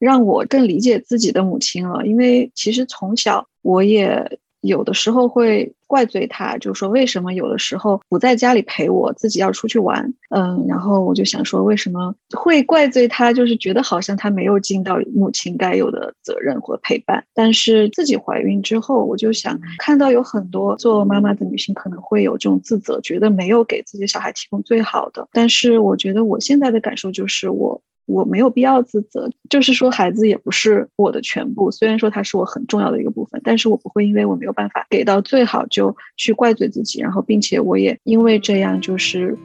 [0.00, 10.12] 让我更理解自己的母亲了，因为其实从小我也有的时候会怪罪他，就说为什么有的时候不在家里陪我，自己要出去玩。
[10.30, 13.32] 嗯，然后我就想说，为什么会怪罪他？
[13.32, 17.24] 就是觉得好像他没有尽到母亲该有的责任或陪伴。
[17.32, 25.28] 但是自己怀孕之后，我就想看到有很多做妈妈的女性可能会有这种自责，觉得没有给自己小孩提供最好的。
[25.32, 27.80] 但是我觉得我现在的感受就是我。
[28.06, 39.36] 我没有必要自责，就是说孩子也不是我的全部，虽然说他是我很重要的一个部分，但是我不会因为我没有办法给到最好就去怪罪自己，然后并且我也因为这样就是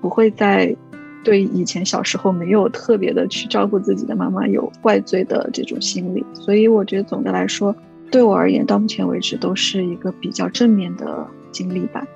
[0.00, 0.74] 不会再
[1.24, 7.74] 对以前小时候没有特别的去照顾自己的妈妈有怪罪的这种心理，所以我觉得总的来说，
[8.10, 12.06] 对我而言到目前为止都是一个比较正面的经历吧。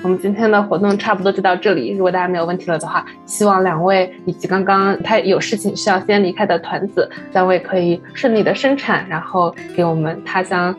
[0.00, 1.90] 我们今天的活动差不多就到这里。
[1.90, 10.72] 如果大家没有问题了的话，希望两位以及刚刚他有事情需要先离开的团子，两位可以顺利的生产，然后给我们他乡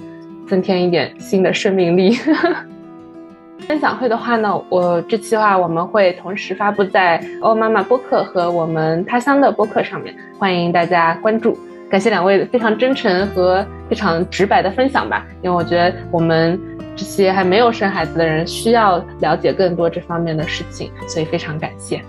[0.48, 2.18] 增添一点新的生命力。
[3.68, 11.60] 分享会的话呢，我这期的话我们会同时发布在欧妈妈播客和我们他乡的播客上面，欢迎大家关注。
[11.90, 16.58] 感谢两位非常真诚和非常直白的分享吧，因为我觉得我们。
[17.00, 22.04] 这些还没有生孩子的人需要了解更多这方面的事情，所以非常感谢。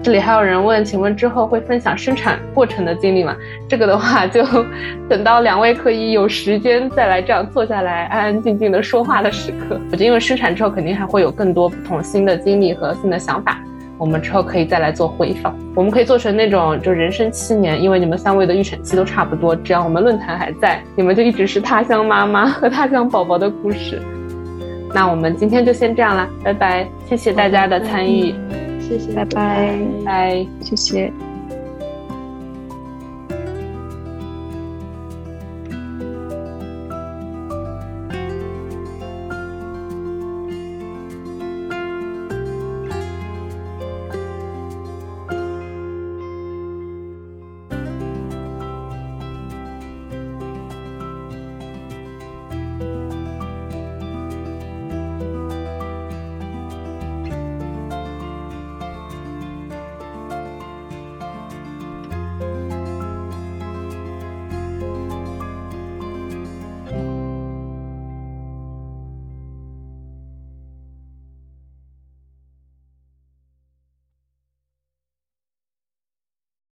[0.00, 3.34] 这里还有人问，请问之后会分享生产过程的经历吗？
[3.68, 4.44] 这个的话，就
[5.10, 9.80] 等到两位可以有时间再来这样坐下来安安静静的说话的时刻。
[9.86, 13.60] 我觉得因为生产之后肯定还会有更多不同新的经历和新的想法。
[14.00, 24.00] 我们之后可以再来做回访，我们可以做成那种就人生七年，因为你们三位的预产期都差不多，只要我们论坛还在，你们就一直是他乡妈妈和他乡宝宝的故事。
[24.94, 28.34] 那我们今天就先这样啦，拜拜，谢谢大家的参与，
[28.80, 29.24] 谢谢，拜。
[29.26, 31.29] 拜，拜，谢谢。